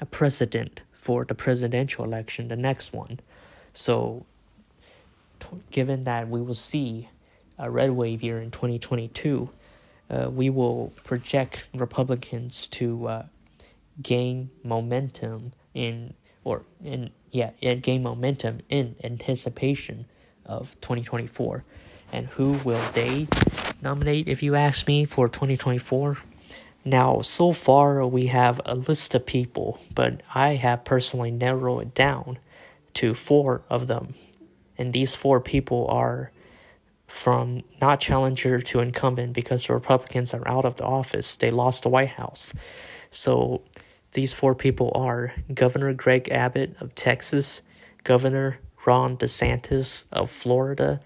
a 0.00 0.07
precedent 0.07 0.83
for 0.93 1.25
the 1.25 1.35
presidential 1.35 2.05
election, 2.05 2.49
the 2.49 2.57
next 2.57 2.93
one. 2.93 3.21
So, 3.73 4.27
t- 5.39 5.47
given 5.71 6.05
that 6.05 6.29
we 6.29 6.43
will 6.43 6.55
see 6.55 7.09
a 7.59 7.71
red 7.71 7.91
wave 7.91 8.23
year 8.23 8.41
in 8.41 8.50
2022, 8.50 9.50
uh, 10.11 10.31
we 10.31 10.50
will 10.50 10.93
project 11.05 11.69
Republicans 11.75 12.67
to 12.69 13.07
uh, 13.07 13.27
gain 14.03 14.50
momentum 14.62 15.53
in, 15.73 16.15
or 16.45 16.62
in, 16.85 17.11
yeah, 17.31 17.50
gain 17.75 18.03
momentum 18.03 18.61
in 18.69 18.97
anticipation 19.05 20.07
of 20.45 20.79
2024. 20.81 21.65
And 22.12 22.27
who 22.27 22.53
will 22.65 22.83
they 22.93 23.29
nominate, 23.83 24.29
if 24.29 24.43
you 24.43 24.55
ask 24.55 24.87
me, 24.87 25.05
for 25.05 25.29
2024? 25.29 26.19
Now, 26.85 27.21
so 27.21 27.53
far 27.53 28.07
we 28.07 28.27
have 28.27 28.61
a 28.65 28.75
list 28.75 29.15
of 29.15 29.27
people, 29.27 29.81
but 29.95 30.23
I 30.35 30.55
have 30.55 30.85
personally 30.85 31.31
narrowed 31.31 31.83
it 31.83 31.95
down 31.95 32.39
to 32.95 33.15
four 33.15 33.63
of 33.69 33.87
them. 33.87 34.15
And 34.79 34.93
these 34.93 35.15
four 35.15 35.41
people 35.41 35.87
are 35.89 36.33
from 37.07 37.63
not 37.81 38.01
challenger 38.01 38.61
to 38.61 38.81
incumbent 38.81 39.33
because 39.33 39.67
the 39.67 39.75
Republicans 39.75 40.33
are 40.33 40.47
out 40.47 40.65
of 40.65 40.77
the 40.77 40.85
office. 40.85 41.37
They 41.37 41.51
lost 41.51 41.83
the 41.83 41.89
White 41.89 42.11
House. 42.11 42.55
So 43.11 43.63
these 44.13 44.33
four 44.33 44.55
people 44.55 44.93
are 44.95 45.35
Governor 45.53 45.93
Greg 45.93 46.31
Abbott 46.31 46.77
of 46.81 46.95
Texas, 46.95 47.63
Governor 48.05 48.59
Ron 48.87 49.17
DeSantis 49.17 50.05
of 50.13 50.31
Florida, 50.31 51.01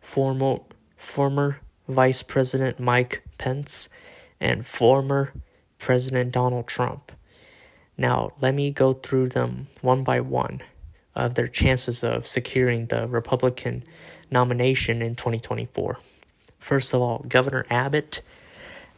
former, 0.00 0.58
former 1.06 1.60
Vice 1.88 2.22
President 2.22 2.80
Mike 2.80 3.22
Pence, 3.38 3.88
and 4.40 4.66
former 4.66 5.32
President 5.78 6.32
Donald 6.32 6.66
Trump. 6.66 7.12
Now, 7.96 8.32
let 8.40 8.54
me 8.54 8.70
go 8.70 8.92
through 8.92 9.28
them 9.28 9.68
one 9.80 10.02
by 10.02 10.20
one 10.20 10.60
of 11.14 11.34
their 11.34 11.46
chances 11.46 12.02
of 12.02 12.26
securing 12.26 12.86
the 12.86 13.06
Republican 13.06 13.84
nomination 14.30 15.00
in 15.00 15.14
2024. 15.14 15.96
First 16.58 16.92
of 16.92 17.00
all, 17.00 17.24
Governor 17.28 17.64
Abbott, 17.70 18.20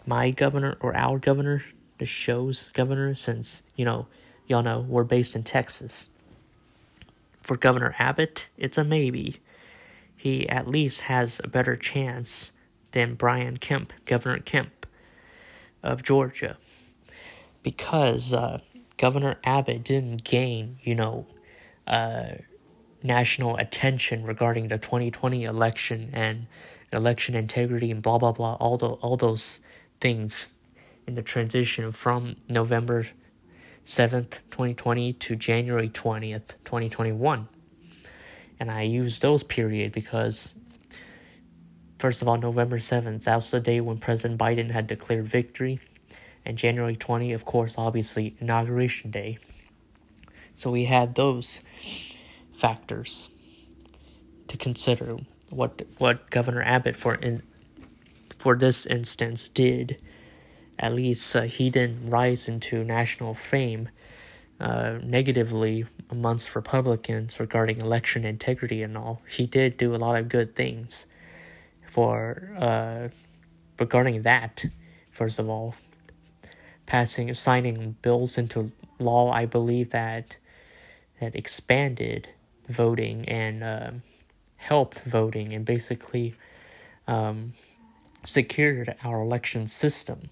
my 0.07 0.31
governor 0.31 0.77
or 0.81 0.97
our 0.97 1.19
governor, 1.19 1.63
the 1.99 2.07
show's 2.07 2.73
governor, 2.73 3.15
since, 3.15 3.63
you 3.77 3.85
know, 3.85 4.07
y'all 4.47 4.63
know 4.63 4.81
we're 4.81 5.05
based 5.05 5.37
in 5.37 5.45
Texas. 5.45 6.09
For 7.43 7.57
Governor 7.57 7.95
Abbott, 7.99 8.49
it's 8.57 8.79
a 8.79 8.85
maybe. 8.85 9.41
He 10.19 10.49
at 10.49 10.67
least 10.67 11.03
has 11.03 11.41
a 11.43 11.49
better 11.49 11.77
chance 11.77 12.51
than 12.91 13.15
Brian 13.15 13.57
Kemp, 13.57 13.93
Governor 14.05 14.41
Kemp 14.41 14.85
of 15.83 16.03
Georgia. 16.03 16.59
Because 17.63 18.35
uh, 18.35 18.59
Governor 18.97 19.37
Abbott 19.45 19.85
didn't 19.85 20.25
gain, 20.25 20.79
you 20.83 20.97
know, 20.97 21.27
uh, 21.87 22.33
national 23.03 23.57
attention 23.59 24.25
regarding 24.25 24.69
the 24.69 24.77
2020 24.77 25.45
election 25.45 26.11
and 26.13 26.47
election 26.93 27.37
integrity 27.37 27.93
and 27.93 28.03
blah 28.03 28.19
blah 28.19 28.33
blah 28.33 28.55
all 28.55 28.77
the 28.77 28.89
all 28.89 29.17
those 29.17 29.61
things 30.01 30.49
in 31.07 31.15
the 31.15 31.23
transition 31.23 31.93
from 31.93 32.35
November 32.49 33.07
7th, 33.85 34.41
2020 34.51 35.15
to 35.15 35.37
January 35.37 35.89
20th, 35.89 36.55
2021. 36.65 37.49
And 38.61 38.71
I 38.71 38.83
use 38.83 39.21
those 39.21 39.43
period 39.43 39.93
because 39.93 40.55
first 41.99 42.23
of 42.23 42.29
all, 42.29 42.39
November 42.39 42.79
7th, 42.79 43.25
that 43.25 43.37
was 43.37 43.51
the 43.51 43.61
day 43.61 43.81
when 43.81 43.99
President 43.99 44.39
Biden 44.39 44.71
had 44.71 44.87
declared 44.87 45.27
victory. 45.27 45.81
And 46.45 46.57
January 46.57 46.97
20, 46.97 47.33
of 47.33 47.45
course, 47.45 47.77
obviously 47.77 48.37
inauguration 48.41 49.11
day. 49.11 49.39
So 50.55 50.71
we 50.71 50.87
had 50.87 51.15
those 51.15 51.61
factors 52.57 53.29
to 54.49 54.57
consider 54.57 55.19
what 55.51 55.83
what 55.99 56.31
Governor 56.31 56.63
Abbott 56.63 56.97
for 56.97 57.15
in 57.15 57.43
for 58.39 58.57
this 58.57 58.87
instance 58.87 59.49
did 59.49 60.01
at 60.79 60.93
least 60.93 61.35
uh, 61.35 61.43
he 61.43 61.71
didn't 61.71 62.07
rise 62.07 62.49
into 62.49 62.85
national 62.85 63.35
fame 63.35 63.89
uh, 64.61 64.99
negatively 65.03 65.87
amongst 66.11 66.55
Republicans 66.55 67.39
regarding 67.39 67.81
election 67.81 68.25
integrity 68.25 68.83
and 68.83 68.97
all. 68.97 69.23
He 69.29 69.47
did 69.47 69.77
do 69.77 69.95
a 69.95 69.97
lot 69.97 70.17
of 70.17 70.29
good 70.29 70.55
things 70.57 71.07
for 71.89 72.53
uh, 72.59 73.09
regarding 73.79 74.23
that. 74.23 74.65
First 75.11 75.39
of 75.39 75.49
all, 75.49 75.75
passing 76.87 77.33
signing 77.35 77.97
bills 78.03 78.39
into 78.39 78.73
law, 78.99 79.31
I 79.31 79.47
believe 79.47 79.91
that 79.91 80.37
that 81.21 81.35
expanded 81.35 82.29
voting 82.69 83.29
and 83.29 83.65
uh, 83.65 83.91
helped 84.57 85.01
voting 85.01 85.53
and 85.53 85.65
basically 85.65 86.35
um, 87.07 87.55
secured 88.25 88.95
our 89.03 89.23
election 89.23 89.67
system. 89.67 90.31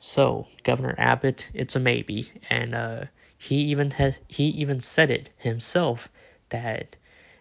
So 0.00 0.48
Governor 0.64 0.94
Abbott, 0.98 1.50
it's 1.54 1.76
a 1.76 1.80
maybe, 1.80 2.32
and 2.50 2.74
uh, 2.74 3.04
he 3.44 3.56
even 3.56 3.90
has 3.90 4.20
he 4.26 4.44
even 4.44 4.80
said 4.80 5.10
it 5.10 5.28
himself 5.36 6.08
that, 6.48 6.96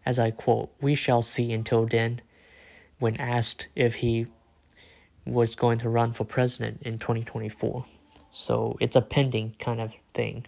as 0.06 0.20
I 0.20 0.32
quote, 0.32 0.70
"We 0.82 0.96
shall 0.96 1.22
see 1.22 1.54
until 1.54 1.86
then." 1.86 2.20
When 3.00 3.16
asked 3.16 3.70
if 3.74 3.96
he 3.96 4.28
was 5.26 5.56
going 5.56 5.78
to 5.80 5.88
run 5.88 6.12
for 6.12 6.26
president 6.26 6.82
in 6.82 7.00
2024, 7.00 7.86
so 8.34 8.76
it's 8.82 8.98
a 8.98 9.02
pending 9.02 9.56
kind 9.60 9.80
of 9.80 9.94
thing. 10.14 10.46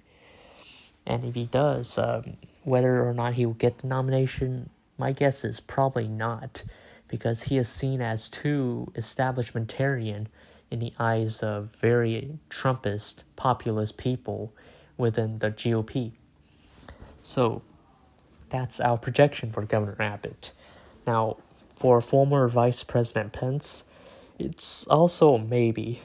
And 1.06 1.24
if 1.24 1.36
he 1.36 1.46
does, 1.46 1.98
um, 1.98 2.36
whether 2.66 3.08
or 3.08 3.14
not 3.14 3.36
he 3.36 3.46
will 3.46 3.54
get 3.54 3.78
the 3.78 3.88
nomination, 3.88 4.70
my 4.98 5.14
guess 5.14 5.46
is 5.46 5.62
probably 5.62 6.10
not, 6.10 6.66
because 7.08 7.44
he 7.44 7.58
is 7.58 7.70
seen 7.70 8.02
as 8.02 8.28
too 8.28 8.92
establishmentarian 8.96 10.28
in 10.70 10.80
the 10.80 10.94
eyes 11.00 11.42
of 11.42 11.70
very 11.80 12.40
Trumpist, 12.50 13.24
populist 13.38 13.96
people 13.96 14.54
within 14.98 15.40
the 15.40 15.52
GOP. 15.52 16.12
So 17.22 17.62
that's 18.50 18.80
our 18.80 18.98
projection 18.98 19.52
for 19.52 19.64
Governor 19.64 19.98
Abbott. 20.00 20.54
Now, 21.06 21.38
for 21.76 22.02
former 22.02 22.48
Vice 22.48 22.84
President 22.84 23.34
Pence, 23.34 23.84
it's 24.40 24.86
also 24.88 25.38
maybe 25.38 26.02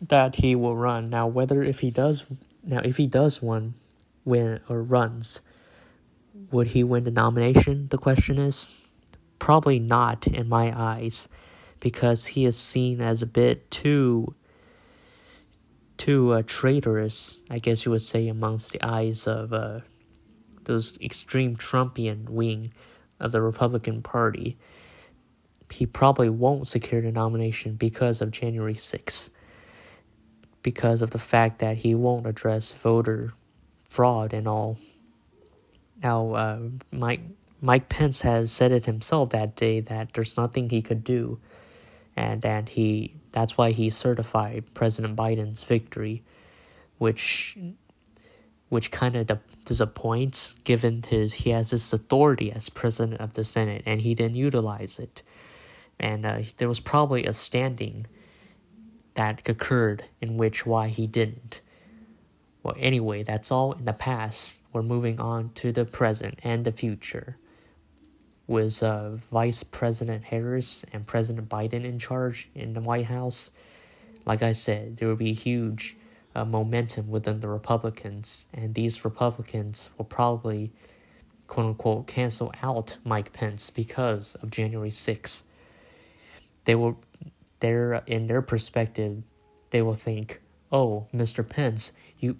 that 0.00 0.36
he 0.36 0.54
will 0.54 0.76
run. 0.76 1.10
Now, 1.10 1.26
whether 1.26 1.62
if 1.62 1.80
he 1.80 1.90
does, 1.90 2.26
now 2.62 2.80
if 2.84 2.96
he 2.96 3.06
does 3.06 3.42
one, 3.42 3.74
win 4.24 4.60
or 4.68 4.82
runs, 4.82 5.40
would 6.50 6.68
he 6.68 6.84
win 6.84 7.04
the 7.04 7.10
nomination? 7.10 7.88
The 7.88 7.98
question 7.98 8.38
is 8.38 8.70
probably 9.38 9.78
not 9.78 10.26
in 10.26 10.48
my 10.48 10.72
eyes 10.78 11.28
because 11.80 12.26
he 12.26 12.44
is 12.44 12.56
seen 12.56 13.00
as 13.00 13.22
a 13.22 13.26
bit 13.26 13.70
too 13.70 14.34
too 15.98 16.32
uh, 16.32 16.42
traitorous, 16.46 17.42
I 17.50 17.58
guess 17.58 17.84
you 17.84 17.92
would 17.92 18.02
say, 18.02 18.28
amongst 18.28 18.72
the 18.72 18.82
eyes 18.82 19.26
of 19.26 19.52
uh, 19.52 19.80
those 20.64 20.98
extreme 21.00 21.56
Trumpian 21.56 22.28
wing 22.28 22.72
of 23.20 23.32
the 23.32 23.42
Republican 23.42 24.00
Party. 24.02 24.56
He 25.70 25.84
probably 25.84 26.30
won't 26.30 26.68
secure 26.68 27.02
the 27.02 27.12
nomination 27.12 27.74
because 27.74 28.22
of 28.22 28.30
January 28.30 28.74
6th, 28.74 29.28
because 30.62 31.02
of 31.02 31.10
the 31.10 31.18
fact 31.18 31.58
that 31.58 31.78
he 31.78 31.94
won't 31.94 32.26
address 32.26 32.72
voter 32.72 33.34
fraud 33.84 34.32
and 34.32 34.48
all. 34.48 34.78
Now, 36.02 36.32
uh, 36.34 36.58
Mike 36.92 37.20
Mike 37.60 37.88
Pence 37.88 38.20
has 38.20 38.52
said 38.52 38.70
it 38.70 38.86
himself 38.86 39.30
that 39.30 39.56
day 39.56 39.80
that 39.80 40.12
there's 40.12 40.36
nothing 40.36 40.70
he 40.70 40.80
could 40.80 41.02
do 41.02 41.40
and 42.18 42.42
that 42.42 42.70
he 42.70 43.14
that's 43.30 43.56
why 43.56 43.70
he 43.70 43.88
certified 43.88 44.64
President 44.74 45.14
Biden's 45.14 45.62
victory, 45.62 46.24
which 46.98 47.56
which 48.68 48.90
kind 48.90 49.14
of 49.14 49.38
disappoints 49.64 50.56
given 50.64 51.04
his 51.04 51.32
he 51.34 51.50
has 51.50 51.70
this 51.70 51.92
authority 51.92 52.50
as 52.50 52.68
president 52.70 53.20
of 53.20 53.34
the 53.34 53.44
Senate 53.44 53.84
and 53.86 54.00
he 54.00 54.16
didn't 54.16 54.34
utilize 54.34 54.98
it, 54.98 55.22
and 56.00 56.26
uh, 56.26 56.40
there 56.56 56.68
was 56.68 56.80
probably 56.80 57.24
a 57.24 57.32
standing 57.32 58.04
that 59.14 59.48
occurred 59.48 60.04
in 60.20 60.36
which 60.36 60.66
why 60.66 60.88
he 60.88 61.06
didn't. 61.06 61.60
Well, 62.64 62.74
anyway, 62.78 63.22
that's 63.22 63.52
all 63.52 63.72
in 63.74 63.84
the 63.84 63.92
past. 63.92 64.58
We're 64.72 64.82
moving 64.82 65.20
on 65.20 65.52
to 65.54 65.70
the 65.70 65.84
present 65.84 66.40
and 66.42 66.64
the 66.64 66.72
future 66.72 67.38
with 68.48 68.82
uh, 68.82 69.10
Vice 69.30 69.62
President 69.62 70.24
Harris 70.24 70.84
and 70.92 71.06
President 71.06 71.48
Biden 71.48 71.84
in 71.84 71.98
charge 71.98 72.48
in 72.54 72.72
the 72.72 72.80
White 72.80 73.04
House, 73.04 73.50
like 74.24 74.42
I 74.42 74.52
said, 74.52 74.96
there 74.96 75.06
will 75.06 75.16
be 75.16 75.34
huge 75.34 75.96
uh, 76.34 76.44
momentum 76.46 77.10
within 77.10 77.40
the 77.40 77.48
Republicans, 77.48 78.46
and 78.52 78.74
these 78.74 79.04
Republicans 79.04 79.90
will 79.98 80.06
probably, 80.06 80.72
quote 81.46 81.66
unquote, 81.66 82.06
cancel 82.06 82.52
out 82.62 82.96
Mike 83.04 83.32
Pence 83.34 83.68
because 83.68 84.34
of 84.36 84.50
January 84.50 84.90
6th. 84.90 85.42
They 86.64 86.74
will, 86.74 86.98
they're 87.60 88.02
in 88.06 88.28
their 88.28 88.42
perspective, 88.42 89.22
they 89.70 89.82
will 89.82 89.94
think, 89.94 90.40
"Oh, 90.72 91.06
Mr. 91.14 91.46
Pence, 91.46 91.92
you, 92.18 92.36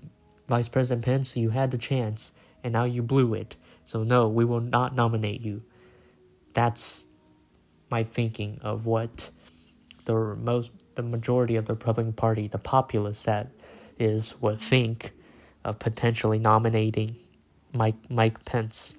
Vice 0.49 0.69
President 0.69 1.05
Pence, 1.05 1.37
you 1.37 1.51
had 1.51 1.71
the 1.71 1.79
chance, 1.79 2.33
and 2.65 2.73
now 2.73 2.85
you 2.85 3.03
blew 3.03 3.35
it. 3.35 3.57
So 3.85 4.03
no, 4.03 4.29
we 4.29 4.45
will 4.47 4.61
not 4.61 4.95
nominate 4.95 5.43
you." 5.43 5.63
That's 6.53 7.05
my 7.91 8.05
thinking 8.05 8.59
of 8.63 8.87
what 8.87 9.31
the 10.05 10.15
most 10.37 10.71
the 10.95 11.03
majority 11.03 11.55
of 11.57 11.67
the 11.67 11.75
Republican 11.75 12.13
Party, 12.13 12.49
the 12.49 12.59
populace 12.59 13.23
that 13.25 13.51
is 13.99 14.41
would 14.41 14.61
think 14.61 15.13
of 15.65 15.79
potentially 15.79 16.39
nominating 16.39 17.17
Mike 17.73 17.97
Mike 18.11 18.45
Pence, 18.45 18.95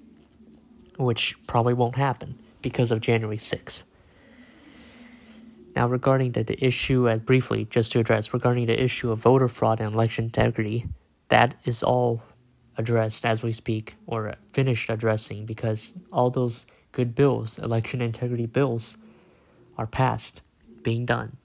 which 0.98 1.36
probably 1.46 1.74
won't 1.74 1.96
happen 1.96 2.38
because 2.62 2.90
of 2.90 3.00
January 3.00 3.36
6th. 3.36 3.84
Now, 5.76 5.88
regarding 5.88 6.32
the, 6.32 6.42
the 6.42 6.62
issue, 6.64 7.08
as 7.08 7.20
briefly, 7.20 7.64
just 7.64 7.92
to 7.92 8.00
address, 8.00 8.34
regarding 8.34 8.66
the 8.66 8.82
issue 8.82 9.10
of 9.10 9.20
voter 9.20 9.48
fraud 9.48 9.80
and 9.80 9.94
election 9.94 10.24
integrity, 10.26 10.86
that 11.28 11.54
is 11.64 11.82
all 11.82 12.22
addressed 12.76 13.24
as 13.24 13.42
we 13.42 13.52
speak, 13.52 13.94
or 14.06 14.34
finished 14.52 14.90
addressing, 14.90 15.46
because 15.46 15.92
all 16.12 16.30
those 16.30 16.66
good 16.92 17.14
bills, 17.14 17.58
election 17.58 18.00
integrity 18.00 18.46
bills, 18.46 18.96
are 19.78 19.86
passed, 19.86 20.42
being 20.82 21.06
done. 21.06 21.36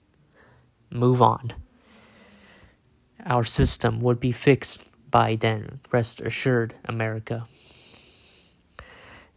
Move 0.90 1.22
on. 1.22 1.52
Our 3.24 3.44
system 3.44 4.00
would 4.00 4.20
be 4.20 4.32
fixed 4.32 4.82
by 5.10 5.36
then, 5.36 5.80
rest 5.90 6.20
assured, 6.20 6.74
America. 6.84 7.46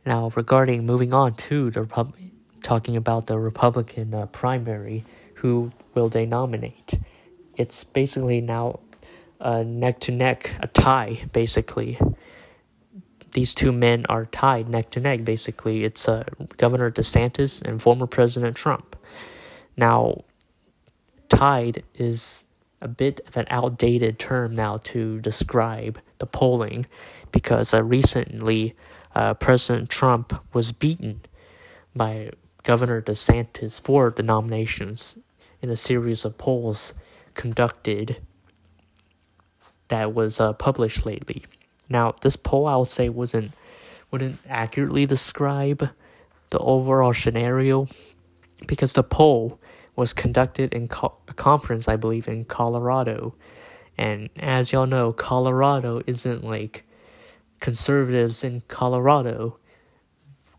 Now, 0.05 0.31
regarding 0.35 0.85
moving 0.85 1.13
on 1.13 1.35
to 1.35 1.71
the 1.71 1.81
Repub- 1.81 2.15
talking 2.63 2.95
about 2.95 3.27
the 3.27 3.39
Republican 3.39 4.13
uh, 4.13 4.25
primary, 4.27 5.03
who 5.35 5.71
will 5.93 6.09
they 6.09 6.25
nominate? 6.25 6.99
It's 7.55 7.83
basically 7.83 8.41
now 8.41 8.79
a 9.39 9.63
neck 9.63 9.99
to 10.01 10.11
neck, 10.11 10.55
a 10.59 10.67
tie, 10.67 11.25
basically 11.31 11.97
these 13.31 13.55
two 13.55 13.71
men 13.71 14.05
are 14.07 14.25
tied 14.25 14.69
neck 14.69 14.89
to 14.91 14.99
neck. 14.99 15.23
Basically, 15.23 15.83
it's 15.83 16.07
uh, 16.07 16.23
Governor 16.57 16.91
DeSantis 16.91 17.61
and 17.61 17.81
former 17.81 18.07
President 18.07 18.55
Trump. 18.55 18.95
Now, 19.77 20.23
tied 21.29 21.83
is 21.95 22.45
a 22.81 22.87
bit 22.87 23.21
of 23.27 23.37
an 23.37 23.45
outdated 23.49 24.19
term 24.19 24.53
now 24.53 24.77
to 24.77 25.19
describe 25.19 25.99
the 26.19 26.25
polling 26.25 26.85
because 27.31 27.73
uh, 27.73 27.83
recently 27.83 28.75
uh, 29.15 29.33
President 29.33 29.89
Trump 29.89 30.33
was 30.53 30.71
beaten 30.71 31.21
by 31.95 32.31
Governor 32.63 33.01
DeSantis 33.01 33.79
for 33.81 34.11
the 34.11 34.23
nominations 34.23 35.17
in 35.61 35.69
a 35.69 35.75
series 35.75 36.25
of 36.25 36.37
polls 36.37 36.93
conducted 37.33 38.17
that 39.87 40.13
was 40.13 40.39
uh, 40.39 40.53
published 40.53 41.05
lately. 41.05 41.43
Now, 41.89 42.13
this 42.21 42.35
poll 42.35 42.67
I 42.67 42.75
would 42.75 42.87
say 42.87 43.09
wasn't 43.09 43.51
wouldn't 44.11 44.39
accurately 44.47 45.05
describe 45.05 45.89
the 46.49 46.59
overall 46.59 47.13
scenario 47.13 47.87
because 48.65 48.93
the 48.93 49.03
poll 49.03 49.59
was 49.95 50.13
conducted 50.13 50.73
in 50.73 50.87
co- 50.87 51.17
a 51.27 51.33
conference, 51.33 51.87
I 51.87 51.95
believe, 51.95 52.27
in 52.27 52.45
Colorado. 52.45 53.35
And 53.97 54.29
as 54.37 54.71
y'all 54.71 54.87
know, 54.87 55.11
Colorado 55.11 56.01
isn't 56.07 56.43
like 56.43 56.85
conservatives 57.59 58.43
in 58.43 58.63
Colorado 58.67 59.57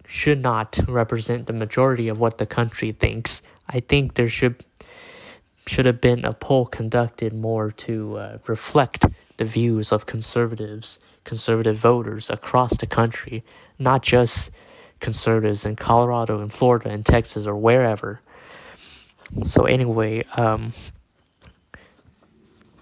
should 0.07 0.43
not 0.43 0.79
represent 0.87 1.47
the 1.47 1.53
majority 1.53 2.09
of 2.09 2.19
what 2.19 2.39
the 2.39 2.47
country 2.47 2.93
thinks. 2.93 3.43
I 3.69 3.81
think 3.81 4.15
there 4.15 4.29
should 4.29 4.65
should 5.67 5.87
have 5.87 6.01
been 6.01 6.25
a 6.25 6.33
poll 6.33 6.67
conducted 6.67 7.33
more 7.33 7.71
to 7.71 8.17
uh, 8.17 8.39
reflect 8.49 9.07
the 9.41 9.47
views 9.47 9.91
of 9.91 10.05
conservatives 10.05 10.99
conservative 11.25 11.79
voters 11.79 12.29
across 12.29 12.77
the 12.77 12.87
country, 12.87 13.43
not 13.79 14.03
just 14.03 14.51
conservatives 15.01 15.65
in 15.65 15.77
Colorado 15.77 16.43
and 16.43 16.53
Florida 16.53 16.91
and 16.91 17.07
Texas 17.07 17.47
or 17.47 17.57
wherever. 17.57 18.21
So 19.47 19.65
anyway, 19.65 20.25
um, 20.35 20.75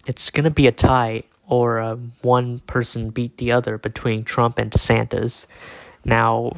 it's 0.05 0.31
gonna 0.31 0.51
be 0.51 0.67
a 0.67 0.73
tie 0.73 1.23
or 1.47 1.79
uh, 1.79 1.95
one 2.23 2.59
person 2.61 3.11
beat 3.11 3.37
the 3.37 3.53
other 3.53 3.79
between 3.79 4.25
Trump 4.25 4.59
and 4.59 4.73
DeSantis. 4.73 5.47
Now, 6.05 6.57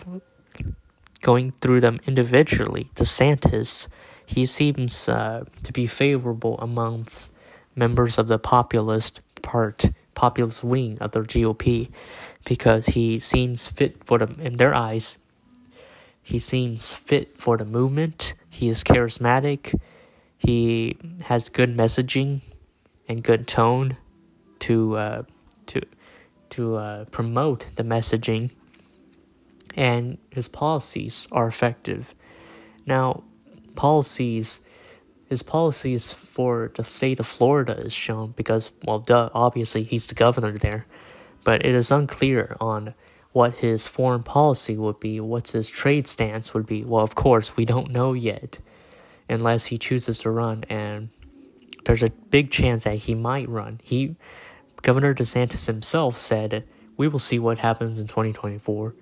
going 1.21 1.53
through 1.61 1.81
them 1.81 2.01
individually, 2.07 2.89
DeSantis, 2.95 3.87
he 4.25 4.47
seems 4.47 5.11
uh, 5.11 5.45
to 5.63 5.73
be 5.75 5.87
favorable 5.87 6.59
amongst 6.59 7.33
members 7.77 8.17
of 8.17 8.29
the 8.29 8.39
populist 8.39 9.21
part, 9.43 9.91
populist 10.15 10.63
wing 10.65 10.99
of 11.01 11.13
the 11.13 11.21
GOP, 11.21 11.91
because 12.45 12.87
he 12.87 13.19
seems 13.19 13.67
fit 13.67 14.05
for 14.05 14.19
them 14.19 14.39
in 14.41 14.57
their 14.57 14.75
eyes. 14.75 15.19
He 16.23 16.39
seems 16.39 16.95
fit 16.95 17.39
for 17.39 17.57
the 17.57 17.65
movement. 17.65 18.35
He 18.49 18.69
is 18.69 18.85
charismatic. 18.85 19.79
He 20.39 20.97
has 21.23 21.49
good 21.49 21.77
messaging 21.77 22.41
and 23.09 23.23
good 23.23 23.47
tone 23.47 23.97
to 24.61 24.97
uh, 24.97 25.23
to 25.67 25.81
to 26.51 26.77
uh, 26.77 27.05
promote 27.07 27.67
the 27.77 27.83
messaging, 27.83 28.51
and 29.75 30.19
his 30.31 30.49
policies 30.49 31.27
are 31.33 31.49
effective. 31.49 32.15
Now, 32.87 33.25
policies, 33.75 34.61
his 35.31 35.45
policies 35.45 36.13
for 36.13 36.73
the 36.75 36.85
state 36.85 37.21
of 37.21 37.27
Florida 37.27 37.79
is 37.79 37.93
shown 37.93 38.33
because, 38.33 38.73
well, 38.85 38.99
duh, 38.99 39.31
obviously 39.33 39.85
he's 39.85 40.09
the 40.09 40.15
governor 40.17 40.59
there, 40.59 40.87
but 41.45 41.65
it 41.65 41.73
is 41.73 41.93
unclear 41.93 42.57
on 42.61 42.95
what 43.31 43.55
his 43.55 43.87
foreign 43.87 44.25
policy 44.25 44.77
would 44.77 44.99
be, 44.99 45.21
what 45.21 45.47
his 45.47 45.71
trade 45.71 46.09
stance 46.09 46.53
would 46.53 46.67
be. 46.67 46.83
Well, 46.83 47.05
of 47.05 47.15
course, 47.15 47.57
we 47.57 47.65
don't 47.65 47.93
know 47.93 48.13
yet, 48.13 48.59
unless 49.29 49.67
he 49.67 49.79
chooses 49.79 50.19
to 50.19 50.31
run, 50.31 50.65
and 50.69 51.11
there's 51.85 52.03
a 52.03 52.11
big 52.11 52.51
chance 52.51 52.83
that 52.83 52.97
he 52.97 53.15
might 53.15 53.49
run. 53.49 53.81
He 53.85 54.17
Governor 54.83 55.15
DeSantis 55.15 55.67
himself 55.67 56.17
said, 56.17 56.65
We 56.97 57.07
will 57.07 57.21
see 57.21 57.39
what 57.39 57.59
happens 57.59 58.01
in 58.01 58.09
2024. 58.09 58.97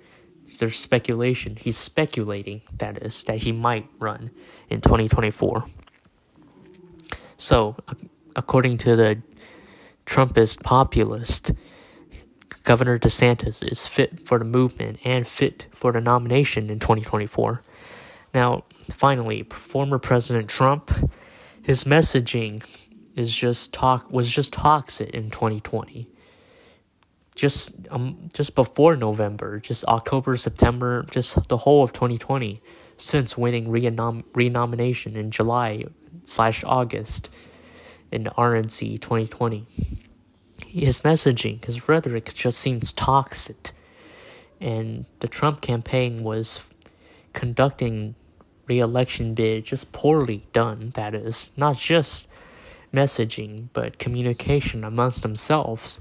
There's 0.58 0.78
speculation. 0.78 1.56
He's 1.56 1.78
speculating, 1.78 2.62
that 2.76 3.02
is, 3.02 3.24
that 3.24 3.38
he 3.38 3.52
might 3.52 3.88
run 3.98 4.30
in 4.68 4.82
2024. 4.82 5.64
So, 7.38 7.76
according 8.34 8.78
to 8.78 8.96
the 8.96 9.22
Trumpist 10.06 10.62
populist, 10.64 11.52
Governor 12.64 12.98
DeSantis 12.98 13.62
is 13.62 13.86
fit 13.86 14.26
for 14.26 14.38
the 14.38 14.44
movement 14.44 14.98
and 15.04 15.26
fit 15.26 15.66
for 15.72 15.92
the 15.92 16.00
nomination 16.00 16.68
in 16.68 16.80
2024. 16.80 17.62
Now, 18.34 18.64
finally, 18.92 19.44
former 19.44 19.98
President 19.98 20.48
Trump, 20.48 20.90
his 21.62 21.84
messaging 21.84 22.64
is 23.14 23.34
just 23.34 23.72
talk 23.72 24.10
was 24.10 24.30
just 24.30 24.52
toxic 24.52 25.10
in 25.10 25.30
2020. 25.30 26.08
Just 27.34 27.74
um 27.90 28.28
just 28.32 28.54
before 28.56 28.96
November, 28.96 29.60
just 29.60 29.84
October, 29.84 30.36
September, 30.36 31.06
just 31.10 31.48
the 31.48 31.58
whole 31.58 31.84
of 31.84 31.92
2020 31.92 32.60
since 32.96 33.38
winning 33.38 33.68
renom- 33.68 34.24
renomination 34.34 35.16
in 35.16 35.30
July 35.30 35.84
slash 36.28 36.62
August 36.64 37.30
in 38.10 38.24
RNC 38.24 39.00
2020. 39.00 39.66
His 40.66 41.00
messaging, 41.00 41.64
his 41.64 41.88
rhetoric 41.88 42.32
just 42.34 42.58
seems 42.58 42.92
toxic. 42.92 43.70
And 44.60 45.06
the 45.20 45.28
Trump 45.28 45.60
campaign 45.60 46.22
was 46.22 46.68
conducting 47.32 48.14
re-election 48.66 49.34
bid 49.34 49.64
just 49.64 49.92
poorly 49.92 50.46
done, 50.52 50.92
that 50.94 51.14
is. 51.14 51.50
Not 51.56 51.78
just 51.78 52.26
messaging, 52.92 53.68
but 53.72 53.98
communication 53.98 54.84
amongst 54.84 55.22
themselves. 55.22 56.00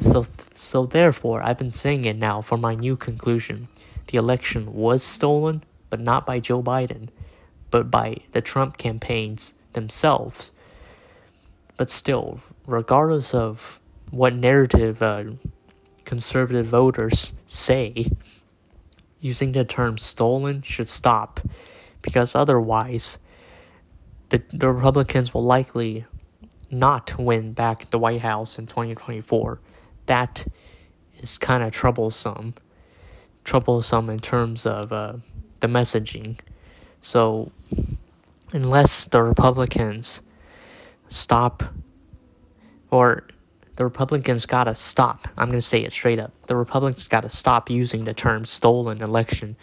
So, 0.00 0.26
so 0.54 0.86
therefore, 0.86 1.42
I've 1.42 1.58
been 1.58 1.72
saying 1.72 2.04
it 2.04 2.16
now 2.16 2.40
for 2.40 2.56
my 2.56 2.74
new 2.74 2.96
conclusion. 2.96 3.68
The 4.08 4.18
election 4.18 4.74
was 4.74 5.04
stolen, 5.04 5.62
but 5.90 6.00
not 6.00 6.26
by 6.26 6.40
Joe 6.40 6.62
Biden, 6.62 7.10
but 7.74 7.90
by 7.90 8.16
the 8.30 8.40
Trump 8.40 8.76
campaigns 8.76 9.52
themselves. 9.72 10.52
But 11.76 11.90
still, 11.90 12.38
regardless 12.68 13.34
of 13.34 13.80
what 14.12 14.32
narrative 14.32 15.02
uh, 15.02 15.24
conservative 16.04 16.66
voters 16.66 17.32
say, 17.48 18.12
using 19.18 19.50
the 19.50 19.64
term 19.64 19.98
stolen 19.98 20.62
should 20.62 20.86
stop, 20.86 21.40
because 22.00 22.36
otherwise, 22.36 23.18
the, 24.28 24.40
the 24.52 24.70
Republicans 24.70 25.34
will 25.34 25.42
likely 25.42 26.04
not 26.70 27.18
win 27.18 27.54
back 27.54 27.90
the 27.90 27.98
White 27.98 28.20
House 28.20 28.56
in 28.56 28.68
2024. 28.68 29.58
That 30.06 30.46
is 31.18 31.38
kind 31.38 31.64
of 31.64 31.72
troublesome. 31.72 32.54
Troublesome 33.42 34.10
in 34.10 34.20
terms 34.20 34.64
of 34.64 34.92
uh, 34.92 35.14
the 35.58 35.66
messaging. 35.66 36.38
So, 37.02 37.52
unless 38.52 39.04
the 39.06 39.22
Republicans 39.22 40.20
stop, 41.08 41.62
or 42.90 43.26
the 43.76 43.84
Republicans 43.84 44.46
gotta 44.46 44.74
stop, 44.74 45.28
I'm 45.36 45.48
gonna 45.48 45.60
say 45.60 45.82
it 45.84 45.92
straight 45.92 46.18
up. 46.18 46.32
The 46.46 46.56
Republicans 46.56 47.08
gotta 47.08 47.28
stop 47.28 47.70
using 47.70 48.04
the 48.04 48.14
term 48.14 48.44
stolen 48.44 49.02
election, 49.02 49.56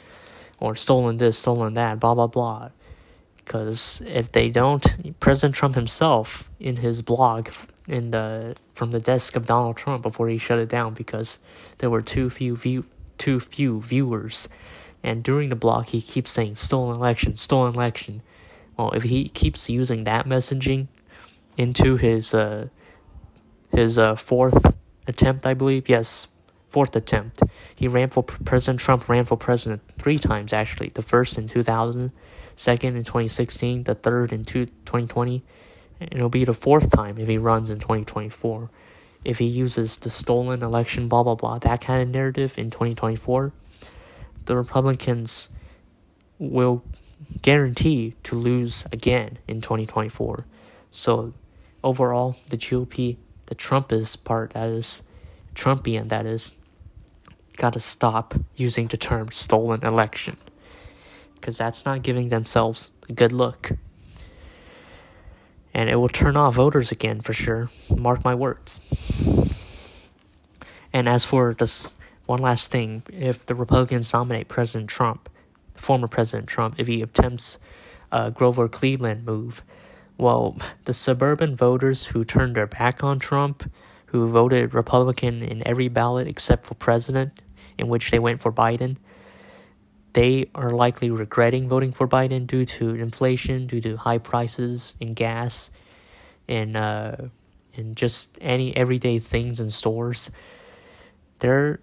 or 0.60 0.76
stolen 0.76 1.17
this, 1.17 1.38
stolen 1.38 1.74
that, 1.76 2.00
blah 2.00 2.13
blah 2.13 2.28
blah 2.28 2.69
because 3.52 4.02
if 4.08 4.32
they 4.32 4.50
don't, 4.50 5.19
President 5.19 5.56
Trump 5.56 5.76
himself 5.76 6.50
in 6.60 6.78
his 6.78 7.02
blog 7.02 7.50
in 7.86 8.12
the 8.12 8.56
from 8.76 8.91
the 8.91 9.00
desk 9.02 9.36
of 9.36 9.45
Donald 9.45 9.76
Trump 9.76 10.04
before 10.04 10.30
he 10.30 10.38
shut 10.38 10.58
it 10.58 10.69
down 10.69 10.93
because 10.93 11.38
there 11.80 11.89
were 11.89 12.02
too 12.02 12.30
few 12.30 12.56
view 12.56 12.86
too 13.17 13.41
few 13.41 13.82
viewers, 13.82 14.47
and 15.03 15.23
during 15.23 15.49
the 15.49 15.55
block, 15.55 15.87
he 15.87 16.01
keeps 16.01 16.31
saying 16.31 16.55
stolen 16.55 16.95
election, 16.95 17.35
stolen 17.35 17.73
election. 17.73 18.21
Well, 18.77 18.91
if 18.91 19.03
he 19.03 19.29
keeps 19.29 19.69
using 19.69 20.03
that 20.05 20.25
messaging 20.25 20.87
into 21.57 21.97
his 21.97 22.33
uh, 22.33 22.67
his 23.71 23.97
uh, 23.97 24.15
fourth 24.15 24.75
attempt, 25.07 25.45
I 25.45 25.53
believe, 25.53 25.89
yes, 25.89 26.27
fourth 26.67 26.95
attempt, 26.95 27.41
he 27.75 27.87
ran 27.87 28.09
for 28.09 28.23
President 28.23 28.79
Trump 28.79 29.09
ran 29.09 29.25
for 29.25 29.37
president 29.37 29.81
three 29.97 30.19
times 30.19 30.53
actually. 30.53 30.89
The 30.89 31.01
first 31.01 31.37
in 31.37 31.47
two 31.47 31.63
thousand 31.63 32.11
second 32.55 32.95
in 32.95 33.03
2016, 33.03 33.83
the 33.83 33.95
third 33.95 34.31
in 34.31 34.45
2020, 34.45 35.43
and 35.99 36.13
it'll 36.13 36.29
be 36.29 36.45
the 36.45 36.53
fourth 36.53 36.91
time 36.91 37.17
if 37.17 37.27
he 37.27 37.37
runs 37.37 37.69
in 37.69 37.79
2024. 37.79 38.69
If 39.23 39.37
he 39.39 39.45
uses 39.45 39.97
the 39.97 40.09
stolen 40.09 40.63
election, 40.63 41.07
blah, 41.07 41.23
blah, 41.23 41.35
blah, 41.35 41.59
that 41.59 41.81
kind 41.81 42.01
of 42.01 42.09
narrative 42.09 42.57
in 42.57 42.71
2024, 42.71 43.51
the 44.45 44.56
Republicans 44.56 45.49
will 46.39 46.84
guarantee 47.41 48.15
to 48.23 48.36
lose 48.36 48.86
again 48.91 49.38
in 49.47 49.62
2024. 49.62 50.45
So, 50.91 51.34
overall, 51.84 52.36
the 52.49 52.58
GOP, 52.58 53.17
the 53.45 53.56
Trumpist 53.56 54.23
part, 54.23 54.51
that 54.51 54.69
is, 54.69 55.04
Trumpian, 55.56 56.10
that 56.10 56.25
is, 56.25 56.54
got 57.58 57.73
to 57.73 57.80
stop 57.80 58.36
using 58.56 58.88
the 58.88 58.97
term 58.97 59.32
stolen 59.32 59.84
election 59.84 60.38
because 61.36 61.58
that's 61.58 61.86
not 61.86 62.04
giving 62.04 62.30
themselves 62.30 62.91
a 63.10 63.13
good 63.13 63.34
look. 63.34 63.71
And 65.73 65.89
it 65.89 65.95
will 65.95 66.10
turn 66.10 66.38
off 66.38 66.56
voters 66.56 66.91
again 66.91 67.21
for 67.21 67.34
sure. 67.34 67.69
Mark 67.89 68.23
my 68.23 68.36
words. 68.36 68.82
And 70.93 71.08
as 71.08 71.23
for 71.23 71.54
this 71.54 71.95
one 72.31 72.41
last 72.41 72.71
thing, 72.71 73.03
if 73.11 73.45
the 73.45 73.53
Republicans 73.53 74.13
nominate 74.13 74.47
President 74.47 74.89
Trump, 74.89 75.27
former 75.75 76.07
President 76.07 76.47
Trump, 76.47 76.75
if 76.77 76.87
he 76.87 77.01
attempts 77.01 77.57
a 78.09 78.31
Grover 78.31 78.69
Cleveland 78.69 79.25
move, 79.25 79.63
well, 80.17 80.55
the 80.85 80.93
suburban 80.93 81.57
voters 81.57 82.05
who 82.05 82.23
turned 82.23 82.55
their 82.55 82.67
back 82.67 83.03
on 83.03 83.19
Trump, 83.19 83.69
who 84.05 84.29
voted 84.29 84.73
Republican 84.73 85.43
in 85.43 85.67
every 85.67 85.89
ballot 85.89 86.25
except 86.25 86.63
for 86.63 86.73
president, 86.73 87.41
in 87.77 87.89
which 87.89 88.11
they 88.11 88.19
went 88.19 88.39
for 88.41 88.51
Biden, 88.51 88.95
they 90.13 90.49
are 90.55 90.69
likely 90.69 91.09
regretting 91.09 91.67
voting 91.67 91.91
for 91.91 92.07
Biden 92.07 92.47
due 92.47 92.63
to 92.63 92.95
inflation, 92.95 93.67
due 93.67 93.81
to 93.81 93.97
high 93.97 94.19
prices 94.19 94.95
in 95.01 95.15
gas, 95.15 95.69
and 96.47 96.77
uh, 96.77 97.15
and 97.75 97.97
just 97.97 98.37
any 98.39 98.73
everyday 98.77 99.19
things 99.19 99.59
in 99.59 99.69
stores. 99.69 100.31
They're 101.39 101.81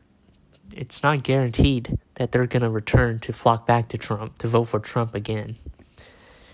it's 0.73 1.03
not 1.03 1.23
guaranteed 1.23 1.99
that 2.15 2.33
they're 2.33 2.47
gonna 2.47 2.71
return 2.71 3.19
to 3.21 3.33
flock 3.33 3.67
back 3.67 3.89
to 3.89 3.99
Trump 3.99 4.39
to 4.39 4.49
vote 4.49 4.65
for 4.65 4.81
Trump 4.81 5.15
again. 5.15 5.57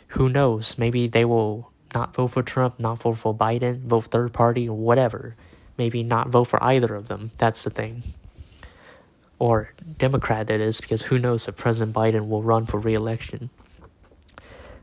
Who 0.08 0.28
knows? 0.28 0.78
Maybe 0.78 1.06
they 1.08 1.24
will 1.24 1.70
not 1.94 2.14
vote 2.14 2.28
for 2.28 2.42
Trump, 2.42 2.78
not 2.80 3.02
vote 3.02 3.18
for 3.18 3.34
Biden, 3.34 3.82
vote 3.82 4.06
third 4.06 4.32
party 4.32 4.68
whatever. 4.68 5.36
Maybe 5.76 6.02
not 6.02 6.28
vote 6.28 6.44
for 6.44 6.62
either 6.62 6.94
of 6.94 7.08
them. 7.08 7.32
That's 7.38 7.64
the 7.64 7.70
thing 7.70 8.14
or 9.38 9.72
Democrat 9.98 10.46
that 10.46 10.60
is, 10.60 10.80
because 10.80 11.02
who 11.02 11.18
knows 11.18 11.48
if 11.48 11.56
President 11.56 11.94
Biden 11.94 12.28
will 12.28 12.42
run 12.42 12.66
for 12.66 12.78
re-election. 12.78 13.50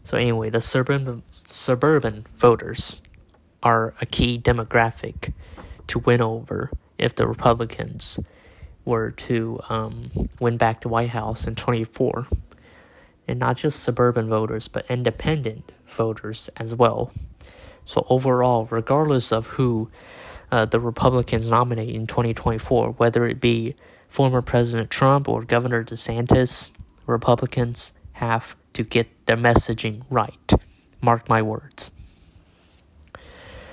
So 0.03 0.17
anyway, 0.17 0.49
the 0.49 0.61
suburban 0.61 1.23
suburban 1.31 2.25
voters 2.37 3.01
are 3.63 3.93
a 4.01 4.05
key 4.05 4.39
demographic 4.39 5.33
to 5.87 5.99
win 5.99 6.21
over 6.21 6.71
if 6.97 7.15
the 7.15 7.27
Republicans 7.27 8.19
were 8.85 9.11
to 9.11 9.59
um, 9.69 10.11
win 10.39 10.57
back 10.57 10.81
the 10.81 10.89
White 10.89 11.09
House 11.09 11.47
in 11.47 11.55
24. 11.55 12.27
And 13.27 13.39
not 13.39 13.57
just 13.57 13.81
suburban 13.81 14.27
voters, 14.27 14.67
but 14.67 14.85
independent 14.89 15.71
voters 15.87 16.49
as 16.57 16.75
well. 16.75 17.11
So, 17.85 18.05
overall, 18.09 18.67
regardless 18.69 19.31
of 19.31 19.47
who 19.47 19.89
uh, 20.51 20.65
the 20.65 20.79
Republicans 20.79 21.49
nominate 21.49 21.95
in 21.95 22.07
2024, 22.07 22.91
whether 22.91 23.25
it 23.25 23.39
be 23.39 23.75
former 24.09 24.41
President 24.41 24.89
Trump 24.89 25.29
or 25.29 25.43
Governor 25.43 25.83
DeSantis, 25.83 26.71
Republicans 27.05 27.93
have 28.13 28.55
to 28.73 28.83
get 28.83 29.07
their 29.25 29.37
messaging 29.37 30.03
right. 30.09 30.53
Mark 31.01 31.29
my 31.29 31.41
words. 31.41 31.91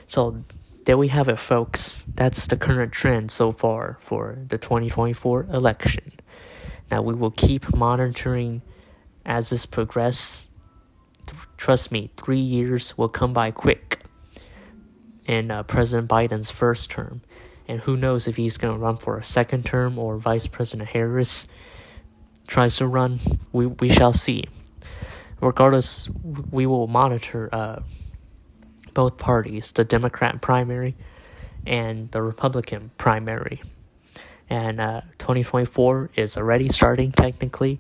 So, 0.07 0.43
there 0.89 0.97
we 0.97 1.09
have 1.09 1.29
it, 1.29 1.39
folks. 1.39 2.07
That's 2.15 2.47
the 2.47 2.57
current 2.57 2.93
trend 2.93 3.31
so 3.31 3.53
far 3.53 3.99
for 4.01 4.39
the 4.49 4.57
2024 4.57 5.49
election. 5.53 6.13
Now, 6.91 7.03
we 7.03 7.13
will 7.13 7.31
keep 7.31 7.77
monitoring 7.77 8.63
as 9.27 9.51
this 9.51 9.67
progresses. 9.67 10.49
Trust 11.59 11.93
me, 11.93 12.11
three 12.17 12.39
years 12.39 12.97
will 12.97 13.11
come 13.11 13.35
by 13.35 13.51
quick 13.51 14.01
in 15.27 15.51
uh, 15.51 15.63
President 15.65 16.09
Biden's 16.09 16.51
first 16.51 16.91
term. 16.91 17.21
And 17.69 17.81
who 17.81 17.95
knows 17.95 18.27
if 18.27 18.37
he's 18.37 18.57
going 18.57 18.73
to 18.73 18.81
run 18.83 18.97
for 18.97 19.19
a 19.19 19.23
second 19.23 19.67
term 19.67 19.99
or 19.99 20.17
Vice 20.17 20.47
President 20.47 20.89
Harris 20.89 21.47
tries 22.47 22.77
to 22.77 22.87
run. 22.87 23.21
We, 23.53 23.67
we 23.67 23.91
shall 23.91 24.15
see. 24.15 24.45
Regardless, 25.43 26.09
we 26.51 26.65
will 26.65 26.87
monitor 26.87 27.51
uh, 27.53 27.81
both 28.99 29.17
parties 29.17 29.71
the 29.71 29.85
Democrat 29.85 30.41
primary 30.41 30.97
and 31.65 32.11
the 32.11 32.21
Republican 32.21 32.91
primary. 32.99 33.63
And 34.51 34.81
uh, 34.81 35.03
2024 35.19 36.11
is 36.17 36.37
already 36.37 36.69
starting 36.69 37.13
technically, 37.13 37.79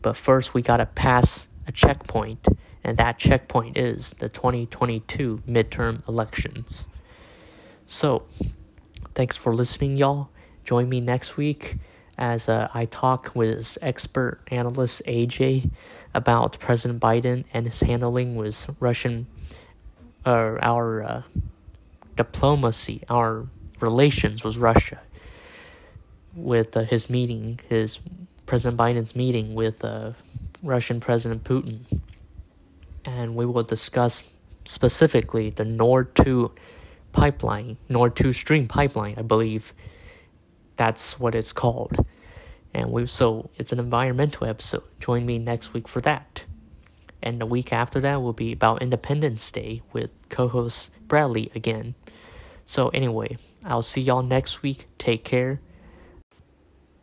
but 0.00 0.16
first 0.16 0.54
we 0.54 0.62
got 0.62 0.78
to 0.78 0.86
pass 0.86 1.50
a 1.66 1.72
checkpoint 1.72 2.48
and 2.82 2.96
that 2.96 3.18
checkpoint 3.18 3.76
is 3.76 4.14
the 4.14 4.30
2022 4.30 5.42
midterm 5.46 6.08
elections. 6.08 6.86
So, 7.86 8.22
thanks 9.14 9.36
for 9.36 9.52
listening, 9.52 9.98
y'all. 9.98 10.30
Join 10.64 10.88
me 10.88 11.02
next 11.02 11.36
week 11.36 11.76
as 12.16 12.48
uh, 12.48 12.68
I 12.72 12.86
talk 12.86 13.32
with 13.34 13.76
expert 13.82 14.40
analyst 14.50 15.02
AJ 15.06 15.70
about 16.14 16.58
President 16.58 16.98
Biden 16.98 17.44
and 17.52 17.66
his 17.66 17.80
handling 17.80 18.36
with 18.36 18.74
Russian, 18.80 19.26
uh, 20.26 20.58
our 20.60 21.02
uh, 21.02 21.22
diplomacy, 22.16 23.02
our 23.08 23.46
relations 23.80 24.44
with 24.44 24.56
Russia, 24.56 25.00
with 26.34 26.76
uh, 26.76 26.82
his 26.82 27.08
meeting, 27.08 27.60
his 27.68 28.00
President 28.44 28.78
Biden's 28.78 29.16
meeting 29.16 29.54
with 29.54 29.84
uh, 29.84 30.12
Russian 30.62 31.00
President 31.00 31.44
Putin 31.44 31.80
and 33.06 33.36
we 33.36 33.46
will 33.46 33.62
discuss 33.62 34.24
specifically 34.64 35.50
the 35.50 35.64
Nord 35.64 36.14
2 36.16 36.50
pipeline, 37.12 37.78
Nord 37.88 38.16
2 38.16 38.32
Stream 38.32 38.66
pipeline, 38.68 39.14
I 39.16 39.22
believe 39.22 39.72
that's 40.76 41.18
what 41.18 41.34
it's 41.34 41.52
called. 41.52 42.04
And 42.74 42.90
we 42.90 43.06
so 43.06 43.48
it's 43.56 43.72
an 43.72 43.78
environmental 43.78 44.46
episode. 44.46 44.82
Join 45.00 45.24
me 45.24 45.38
next 45.38 45.72
week 45.72 45.88
for 45.88 46.00
that. 46.02 46.42
And 47.26 47.40
the 47.40 47.46
week 47.46 47.72
after 47.72 47.98
that 48.02 48.22
will 48.22 48.32
be 48.32 48.52
about 48.52 48.82
Independence 48.82 49.50
Day 49.50 49.82
with 49.92 50.12
co-host 50.28 50.90
Bradley 51.08 51.50
again. 51.56 51.96
So 52.66 52.90
anyway, 52.90 53.36
I'll 53.64 53.82
see 53.82 54.00
y'all 54.00 54.22
next 54.22 54.62
week. 54.62 54.86
Take 54.96 55.24
care. 55.24 55.60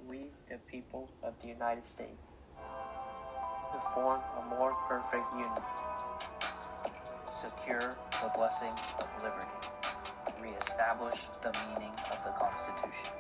We, 0.07 0.27
the 0.49 0.59
people 0.71 1.09
of 1.23 1.33
the 1.41 1.49
United 1.49 1.83
States, 1.83 2.23
to 2.55 3.81
form 3.93 4.21
a 4.39 4.49
more 4.55 4.73
perfect 4.87 5.25
union 5.33 5.51
secure 7.27 7.97
the 8.21 8.31
blessings 8.33 8.79
of 8.99 9.07
liberty, 9.21 9.51
reestablish 10.41 11.19
the 11.41 11.51
meaning 11.67 11.91
of 12.09 12.23
the 12.23 12.31
Constitution. 12.39 13.11